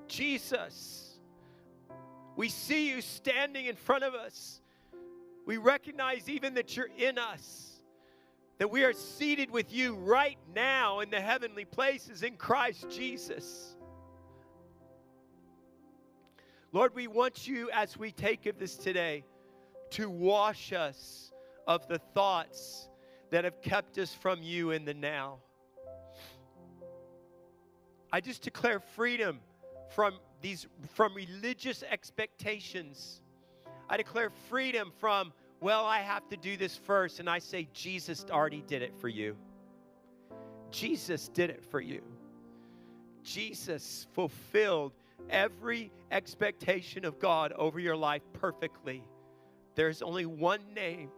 Jesus, 0.08 1.20
we 2.38 2.48
see 2.48 2.88
you 2.88 3.02
standing 3.02 3.66
in 3.66 3.76
front 3.76 4.06
of 4.06 4.14
us. 4.16 4.62
We 5.46 5.58
recognize 5.58 6.30
even 6.30 6.54
that 6.54 6.78
you're 6.78 6.90
in 6.98 7.18
us, 7.18 7.82
that 8.60 8.72
we 8.72 8.86
are 8.86 8.94
seated 8.94 9.52
with 9.52 9.74
you 9.74 9.96
right 9.96 10.38
now 10.56 11.02
in 11.02 11.10
the 11.10 11.20
heavenly 11.20 11.66
places 11.66 12.24
in 12.24 12.38
Christ 12.38 12.90
Jesus. 12.90 13.76
Lord, 16.72 16.94
we 16.94 17.08
want 17.08 17.48
you 17.48 17.72
as 17.74 17.98
we 17.98 18.12
take 18.12 18.46
of 18.46 18.60
this 18.60 18.76
today 18.76 19.24
to 19.92 20.08
wash 20.08 20.72
us 20.72 21.32
of 21.68 21.88
the 21.88 21.98
thoughts 21.98 22.90
that 23.32 23.44
have 23.44 23.60
kept 23.62 23.98
us 23.98 24.14
from 24.14 24.44
you 24.44 24.70
in 24.70 24.86
the 24.86 24.94
now. 24.94 25.40
I 28.12 28.22
just 28.22 28.44
declare 28.44 28.80
freedom 28.80 29.40
from 29.96 30.20
these 30.42 30.68
from 30.94 31.16
religious 31.16 31.84
expectations. 31.84 33.22
I 33.90 33.98
declare 33.98 34.30
freedom 34.50 34.92
from 35.00 35.34
well, 35.62 35.86
I 35.86 36.00
have 36.00 36.30
to 36.30 36.38
do 36.38 36.56
this 36.56 36.76
first 36.78 37.20
and 37.20 37.28
I 37.28 37.40
say 37.40 37.68
Jesus 37.74 38.26
already 38.30 38.64
did 38.68 38.84
it 38.84 38.94
for 39.00 39.10
you. 39.10 39.36
Jesus 40.70 41.30
did 41.30 41.50
it 41.50 41.64
for 41.64 41.82
you. 41.82 42.02
Jesus 43.24 44.08
fulfilled 44.14 44.94
every 45.30 45.92
expectation 46.12 47.06
of 47.06 47.20
God 47.20 47.52
over 47.54 47.80
your 47.80 47.96
life 47.96 48.22
perfectly. 48.34 49.04
There's 49.76 50.02
only 50.02 50.26
one 50.26 50.74
name. 50.74 51.10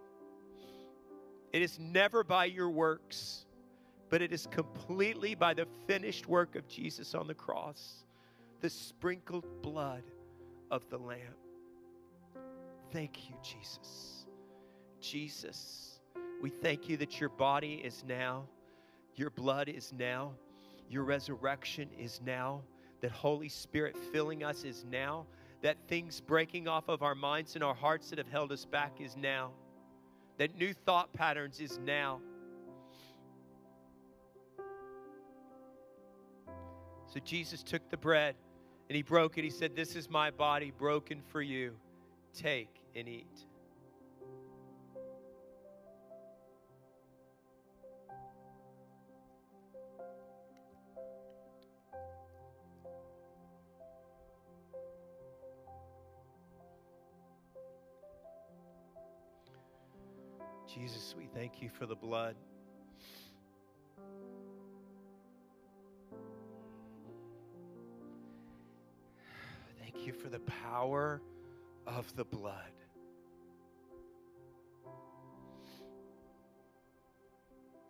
It 1.53 1.61
is 1.61 1.79
never 1.79 2.23
by 2.23 2.45
your 2.45 2.69
works, 2.69 3.45
but 4.09 4.21
it 4.21 4.31
is 4.31 4.47
completely 4.47 5.35
by 5.35 5.53
the 5.53 5.67
finished 5.87 6.27
work 6.27 6.55
of 6.55 6.67
Jesus 6.67 7.15
on 7.15 7.27
the 7.27 7.33
cross, 7.33 8.05
the 8.61 8.69
sprinkled 8.69 9.45
blood 9.61 10.03
of 10.69 10.87
the 10.89 10.97
Lamb. 10.97 11.35
Thank 12.91 13.29
you, 13.29 13.35
Jesus. 13.43 14.25
Jesus, 14.99 15.99
we 16.41 16.49
thank 16.49 16.87
you 16.87 16.97
that 16.97 17.19
your 17.19 17.29
body 17.29 17.81
is 17.83 18.03
now, 18.07 18.45
your 19.15 19.29
blood 19.29 19.67
is 19.67 19.91
now, 19.97 20.33
your 20.89 21.03
resurrection 21.03 21.89
is 21.97 22.21
now 22.23 22.61
that 23.01 23.11
Holy 23.11 23.49
Spirit 23.49 23.97
filling 24.11 24.43
us 24.43 24.63
is 24.63 24.85
now, 24.89 25.25
that 25.61 25.77
things 25.87 26.21
breaking 26.21 26.67
off 26.67 26.87
of 26.87 27.03
our 27.03 27.15
minds 27.15 27.55
and 27.55 27.63
our 27.63 27.75
hearts 27.75 28.09
that 28.09 28.17
have 28.17 28.29
held 28.29 28.51
us 28.51 28.65
back 28.65 28.99
is 28.99 29.17
now, 29.17 29.51
that 30.37 30.55
new 30.57 30.73
thought 30.73 31.11
patterns 31.13 31.59
is 31.59 31.79
now. 31.79 32.19
So 37.07 37.19
Jesus 37.19 37.61
took 37.61 37.89
the 37.89 37.97
bread 37.97 38.35
and 38.89 38.95
he 38.95 39.01
broke 39.01 39.37
it. 39.37 39.43
He 39.43 39.49
said, 39.49 39.75
This 39.75 39.95
is 39.95 40.09
my 40.09 40.31
body 40.31 40.71
broken 40.77 41.21
for 41.27 41.41
you. 41.41 41.73
Take 42.33 42.81
and 42.95 43.07
eat. 43.07 43.45
Jesus, 60.73 61.15
we 61.17 61.27
thank 61.33 61.61
you 61.61 61.69
for 61.69 61.85
the 61.85 61.95
blood. 61.95 62.35
Thank 69.79 70.07
you 70.07 70.13
for 70.13 70.29
the 70.29 70.39
power 70.39 71.21
of 71.85 72.15
the 72.15 72.23
blood. 72.23 72.55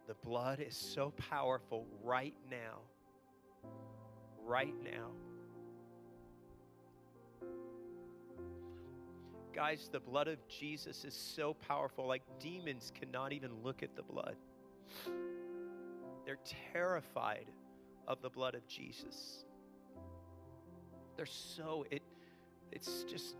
The 0.07 0.15
blood 0.25 0.59
is 0.59 0.75
so 0.75 1.13
powerful 1.29 1.85
right 2.03 2.35
now. 2.49 2.79
Right 4.43 4.73
now. 4.83 5.11
Guys, 9.53 9.89
the 9.91 9.99
blood 9.99 10.27
of 10.27 10.37
Jesus 10.47 11.03
is 11.03 11.13
so 11.13 11.53
powerful, 11.53 12.07
like 12.07 12.23
demons 12.39 12.91
cannot 12.97 13.33
even 13.33 13.51
look 13.63 13.83
at 13.83 13.95
the 13.95 14.03
blood. 14.03 14.35
They're 16.25 16.39
terrified 16.71 17.47
of 18.07 18.21
the 18.21 18.29
blood 18.29 18.55
of 18.55 18.65
Jesus. 18.67 19.45
They're 21.17 21.25
so, 21.25 21.85
it, 21.91 22.01
it's 22.71 23.03
just 23.03 23.35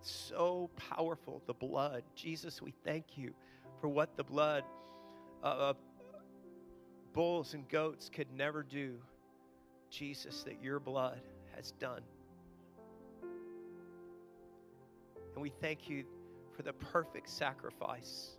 so 0.00 0.70
powerful, 0.76 1.42
the 1.46 1.54
blood. 1.54 2.04
Jesus, 2.14 2.62
we 2.62 2.72
thank 2.84 3.18
you 3.18 3.34
for 3.80 3.88
what 3.88 4.16
the 4.16 4.24
blood 4.24 4.64
of 5.42 5.76
bulls 7.12 7.52
and 7.52 7.68
goats 7.68 8.08
could 8.08 8.32
never 8.32 8.62
do. 8.62 8.96
Jesus, 9.90 10.42
that 10.44 10.62
your 10.62 10.80
blood 10.80 11.20
has 11.54 11.72
done. 11.72 12.02
We 15.44 15.50
thank 15.60 15.90
you 15.90 16.04
for 16.56 16.62
the 16.62 16.72
perfect 16.72 17.28
sacrifice 17.28 18.38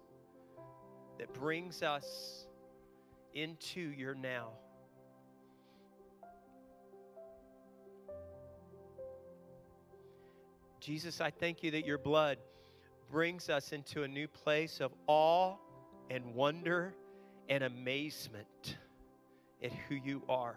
that 1.19 1.31
brings 1.35 1.83
us 1.83 2.47
into 3.35 3.79
your 3.79 4.15
now. 4.15 4.47
Jesus, 10.79 11.21
I 11.21 11.29
thank 11.29 11.61
you 11.61 11.69
that 11.69 11.85
your 11.85 11.99
blood 11.99 12.39
brings 13.11 13.51
us 13.51 13.71
into 13.71 14.01
a 14.01 14.07
new 14.07 14.27
place 14.27 14.79
of 14.81 14.91
awe 15.05 15.57
and 16.09 16.33
wonder 16.33 16.95
and 17.49 17.65
amazement 17.65 18.77
at 19.61 19.71
who 19.87 19.93
you 19.93 20.23
are. 20.27 20.55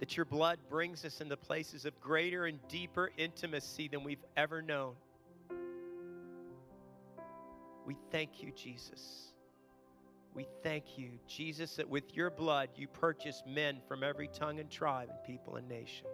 That 0.00 0.16
your 0.16 0.26
blood 0.26 0.58
brings 0.68 1.04
us 1.04 1.20
into 1.20 1.36
places 1.36 1.84
of 1.84 1.98
greater 2.00 2.46
and 2.46 2.58
deeper 2.68 3.10
intimacy 3.16 3.88
than 3.88 4.04
we've 4.04 4.24
ever 4.36 4.60
known. 4.60 4.94
We 7.86 7.96
thank 8.10 8.42
you, 8.42 8.52
Jesus. 8.52 9.32
We 10.34 10.46
thank 10.62 10.98
you, 10.98 11.12
Jesus, 11.26 11.76
that 11.76 11.88
with 11.88 12.14
your 12.14 12.30
blood 12.30 12.68
you 12.76 12.88
purchased 12.88 13.46
men 13.46 13.78
from 13.88 14.02
every 14.02 14.28
tongue 14.28 14.60
and 14.60 14.70
tribe 14.70 15.08
and 15.08 15.18
people 15.24 15.56
and 15.56 15.66
nation. 15.66 16.06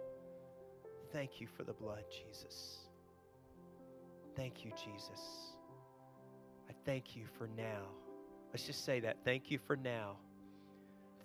Thank 1.11 1.41
you 1.41 1.47
for 1.47 1.63
the 1.63 1.73
blood, 1.73 2.03
Jesus. 2.09 2.77
Thank 4.35 4.63
you, 4.63 4.71
Jesus. 4.71 5.19
I 6.69 6.73
thank 6.85 7.15
you 7.15 7.25
for 7.37 7.47
now. 7.47 7.83
Let's 8.51 8.65
just 8.65 8.85
say 8.85 9.01
that. 9.01 9.17
Thank 9.25 9.51
you 9.51 9.59
for 9.59 9.75
now. 9.75 10.17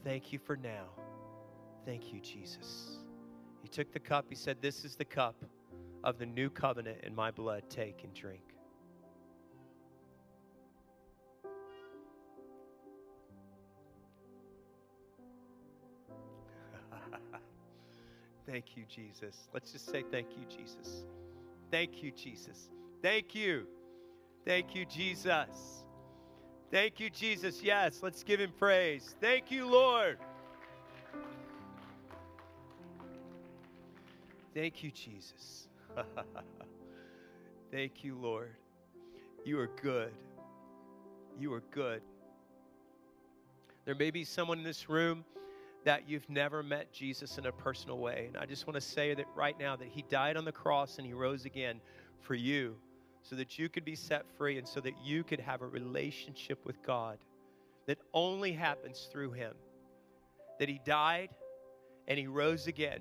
Thank 0.03 0.33
you 0.33 0.39
for 0.39 0.57
now. 0.57 0.87
Thank 1.85 2.13
you, 2.13 2.21
Jesus. 2.21 2.99
He 3.63 3.69
took 3.69 3.93
the 3.93 4.01
cup. 4.01 4.27
He 4.29 4.35
said, 4.35 4.59
This 4.61 4.85
is 4.85 4.97
the 4.97 5.05
cup 5.05 5.37
of 6.05 6.19
the 6.19 6.27
new 6.27 6.51
covenant 6.51 6.99
in 7.03 7.15
my 7.15 7.31
blood. 7.31 7.63
Take 7.71 8.05
and 8.05 8.13
drink. 8.15 8.43
thank 18.47 18.77
you, 18.77 18.85
Jesus. 18.89 19.49
Let's 19.53 19.73
just 19.73 19.91
say, 19.91 20.05
Thank 20.11 20.29
you, 20.37 20.45
Jesus. 20.49 21.05
Thank 21.71 22.03
you, 22.03 22.11
Jesus. 22.11 22.71
Thank 23.03 23.35
you. 23.35 23.67
Thank 24.45 24.75
you, 24.75 24.85
Jesus. 24.87 25.85
Thank 26.71 27.01
you, 27.01 27.11
Jesus. 27.11 27.63
Yes, 27.63 28.01
let's 28.03 28.23
give 28.23 28.41
him 28.41 28.53
praise. 28.59 29.15
Thank 29.21 29.51
you, 29.51 29.67
Lord. 29.67 30.19
Thank 34.55 34.83
you, 34.83 34.91
Jesus. 34.91 35.69
Thank 37.71 38.03
you, 38.03 38.17
Lord. 38.17 38.55
You 39.45 39.59
are 39.61 39.71
good. 39.81 40.13
You 41.39 41.53
are 41.53 41.63
good. 41.71 42.03
There 43.85 43.95
may 43.95 44.11
be 44.11 44.25
someone 44.25 44.59
in 44.59 44.65
this 44.65 44.89
room 44.89 45.25
that 45.85 46.09
you've 46.09 46.29
never 46.29 46.63
met 46.63 46.93
Jesus 46.93 47.39
in 47.39 47.47
a 47.47 47.53
personal 47.53 47.99
way. 47.99 48.27
And 48.29 48.37
I 48.37 48.47
just 48.47 48.67
want 48.67 48.75
to 48.75 48.81
say 48.81 49.15
that 49.15 49.27
right 49.35 49.59
now 49.59 49.77
that 49.77 49.89
he 49.89 50.03
died 50.03 50.37
on 50.37 50.45
the 50.45 50.53
cross 50.53 50.99
and 50.99 51.07
he 51.07 51.13
rose 51.13 51.45
again 51.45 51.81
for 52.21 52.35
you 52.35 52.77
so 53.23 53.37
that 53.37 53.59
you 53.59 53.69
could 53.69 53.85
be 53.85 53.95
set 53.95 54.25
free 54.37 54.59
and 54.59 54.67
so 54.67 54.81
that 54.81 54.95
you 55.05 55.23
could 55.25 55.41
have 55.41 55.63
a 55.63 55.67
relationship 55.67 56.65
with 56.65 56.83
God 56.83 57.19
that 57.87 57.99
only 58.13 58.53
happens 58.53 59.09
through 59.11 59.33
him. 59.33 59.55
That 60.59 60.69
he 60.69 60.81
died 60.85 61.31
and 62.07 62.19
he 62.19 62.27
rose 62.27 62.67
again 62.67 63.01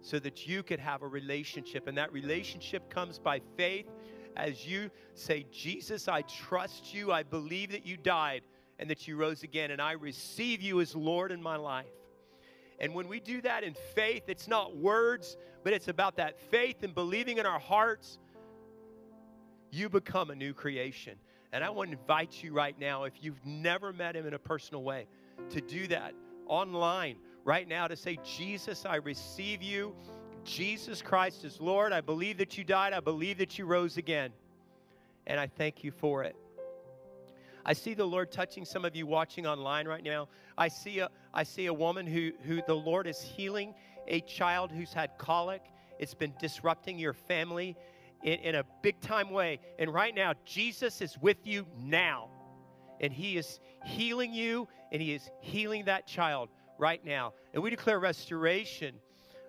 so 0.00 0.18
that 0.18 0.46
you 0.46 0.62
could 0.62 0.80
have 0.80 1.02
a 1.02 1.08
relationship. 1.08 1.86
And 1.86 1.98
that 1.98 2.12
relationship 2.12 2.88
comes 2.90 3.18
by 3.18 3.40
faith 3.56 3.86
as 4.36 4.66
you 4.66 4.90
say, 5.14 5.46
Jesus, 5.50 6.08
I 6.08 6.22
trust 6.22 6.94
you. 6.94 7.10
I 7.10 7.22
believe 7.22 7.72
that 7.72 7.86
you 7.86 7.96
died 7.96 8.42
and 8.78 8.90
that 8.90 9.08
you 9.08 9.16
rose 9.16 9.42
again, 9.42 9.70
and 9.70 9.80
I 9.80 9.92
receive 9.92 10.60
you 10.60 10.82
as 10.82 10.94
Lord 10.94 11.32
in 11.32 11.42
my 11.42 11.56
life. 11.56 11.86
And 12.78 12.94
when 12.94 13.08
we 13.08 13.20
do 13.20 13.40
that 13.40 13.64
in 13.64 13.74
faith, 13.94 14.24
it's 14.28 14.46
not 14.46 14.76
words, 14.76 15.38
but 15.64 15.72
it's 15.72 15.88
about 15.88 16.16
that 16.18 16.38
faith 16.50 16.82
and 16.82 16.94
believing 16.94 17.38
in 17.38 17.46
our 17.46 17.58
hearts, 17.58 18.18
you 19.70 19.88
become 19.88 20.30
a 20.30 20.34
new 20.34 20.52
creation. 20.52 21.16
And 21.52 21.64
I 21.64 21.70
want 21.70 21.90
to 21.90 21.96
invite 21.98 22.42
you 22.42 22.52
right 22.52 22.78
now, 22.78 23.04
if 23.04 23.14
you've 23.22 23.44
never 23.46 23.94
met 23.94 24.14
him 24.14 24.26
in 24.26 24.34
a 24.34 24.38
personal 24.38 24.82
way, 24.82 25.06
to 25.50 25.62
do 25.62 25.86
that 25.86 26.12
online 26.46 27.16
right 27.46 27.68
now 27.68 27.86
to 27.86 27.96
say, 27.96 28.18
Jesus, 28.24 28.84
I 28.84 28.96
receive 28.96 29.62
you. 29.62 29.94
Jesus 30.44 31.00
Christ 31.00 31.44
is 31.44 31.60
Lord. 31.60 31.92
I 31.92 32.00
believe 32.00 32.38
that 32.38 32.58
you 32.58 32.64
died. 32.64 32.92
I 32.92 33.00
believe 33.00 33.38
that 33.38 33.56
you 33.56 33.66
rose 33.66 33.96
again. 33.96 34.32
And 35.28 35.38
I 35.38 35.46
thank 35.46 35.84
you 35.84 35.92
for 35.92 36.24
it. 36.24 36.36
I 37.64 37.72
see 37.72 37.94
the 37.94 38.04
Lord 38.04 38.32
touching 38.32 38.64
some 38.64 38.84
of 38.84 38.94
you 38.96 39.06
watching 39.06 39.46
online 39.46 39.86
right 39.86 40.02
now. 40.02 40.28
I 40.58 40.68
see 40.68 40.98
a, 40.98 41.08
I 41.32 41.44
see 41.44 41.66
a 41.66 41.74
woman 41.74 42.06
who, 42.06 42.32
who 42.46 42.62
the 42.66 42.74
Lord 42.74 43.06
is 43.06 43.20
healing, 43.22 43.74
a 44.08 44.20
child 44.22 44.72
who's 44.72 44.92
had 44.92 45.16
colic. 45.16 45.62
It's 46.00 46.14
been 46.14 46.34
disrupting 46.40 46.98
your 46.98 47.12
family 47.12 47.76
in, 48.24 48.40
in 48.40 48.54
a 48.56 48.64
big 48.82 49.00
time 49.00 49.30
way. 49.30 49.60
And 49.78 49.94
right 49.94 50.14
now, 50.14 50.34
Jesus 50.44 51.00
is 51.00 51.16
with 51.20 51.46
you 51.46 51.66
now. 51.78 52.28
And 53.00 53.12
He 53.12 53.36
is 53.36 53.60
healing 53.84 54.32
you, 54.32 54.66
and 54.90 55.00
He 55.00 55.12
is 55.12 55.30
healing 55.40 55.84
that 55.84 56.06
child 56.08 56.48
right 56.78 57.04
now. 57.04 57.32
And 57.54 57.62
we 57.62 57.70
declare 57.70 57.98
restoration 57.98 58.94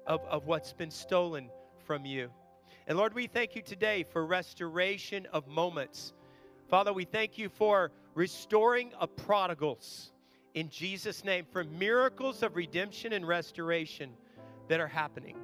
of, 0.05 0.21
of 0.25 0.45
what's 0.45 0.73
been 0.73 0.91
stolen 0.91 1.49
from 1.85 2.05
you. 2.05 2.29
And 2.87 2.97
Lord, 2.97 3.13
we 3.13 3.27
thank 3.27 3.55
you 3.55 3.61
today 3.61 4.03
for 4.03 4.25
restoration 4.25 5.27
of 5.33 5.47
moments. 5.47 6.13
Father, 6.69 6.93
we 6.93 7.05
thank 7.05 7.37
you 7.37 7.49
for 7.49 7.91
restoring 8.13 8.93
of 8.99 9.15
prodigals 9.15 10.11
in 10.53 10.69
Jesus' 10.69 11.23
name, 11.23 11.45
for 11.51 11.63
miracles 11.63 12.41
of 12.41 12.55
redemption 12.55 13.13
and 13.13 13.27
restoration 13.27 14.11
that 14.69 14.79
are 14.79 14.87
happening. 14.87 15.37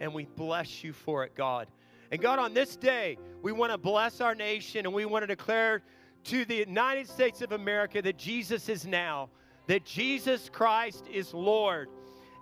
And 0.00 0.12
we 0.12 0.26
bless 0.36 0.84
you 0.84 0.92
for 0.92 1.24
it, 1.24 1.34
God. 1.34 1.68
And 2.10 2.20
God, 2.20 2.38
on 2.38 2.52
this 2.52 2.76
day, 2.76 3.16
we 3.40 3.52
want 3.52 3.72
to 3.72 3.78
bless 3.78 4.20
our 4.20 4.34
nation 4.34 4.84
and 4.84 4.94
we 4.94 5.06
want 5.06 5.22
to 5.22 5.26
declare 5.26 5.82
to 6.24 6.44
the 6.44 6.56
United 6.56 7.08
States 7.08 7.40
of 7.40 7.52
America 7.52 8.02
that 8.02 8.18
Jesus 8.18 8.68
is 8.68 8.86
now, 8.86 9.30
that 9.66 9.84
Jesus 9.84 10.48
Christ 10.52 11.06
is 11.12 11.32
Lord. 11.32 11.88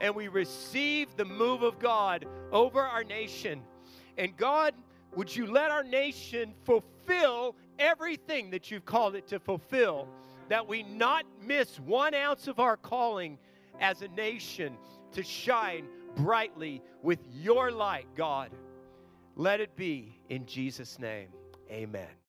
And 0.00 0.14
we 0.14 0.28
receive 0.28 1.14
the 1.16 1.24
move 1.24 1.62
of 1.62 1.78
God 1.78 2.26
over 2.52 2.80
our 2.80 3.04
nation. 3.04 3.62
And 4.16 4.36
God, 4.36 4.74
would 5.14 5.34
you 5.34 5.46
let 5.46 5.70
our 5.70 5.82
nation 5.82 6.54
fulfill 6.64 7.54
everything 7.78 8.50
that 8.50 8.70
you've 8.70 8.84
called 8.84 9.14
it 9.14 9.26
to 9.28 9.38
fulfill, 9.38 10.08
that 10.48 10.66
we 10.66 10.82
not 10.82 11.26
miss 11.42 11.78
one 11.80 12.14
ounce 12.14 12.48
of 12.48 12.60
our 12.60 12.76
calling 12.76 13.38
as 13.80 14.02
a 14.02 14.08
nation 14.08 14.76
to 15.12 15.22
shine 15.22 15.86
brightly 16.16 16.82
with 17.02 17.18
your 17.32 17.70
light, 17.70 18.06
God. 18.16 18.50
Let 19.36 19.60
it 19.60 19.76
be 19.76 20.20
in 20.28 20.46
Jesus' 20.46 20.98
name. 20.98 21.28
Amen. 21.70 22.10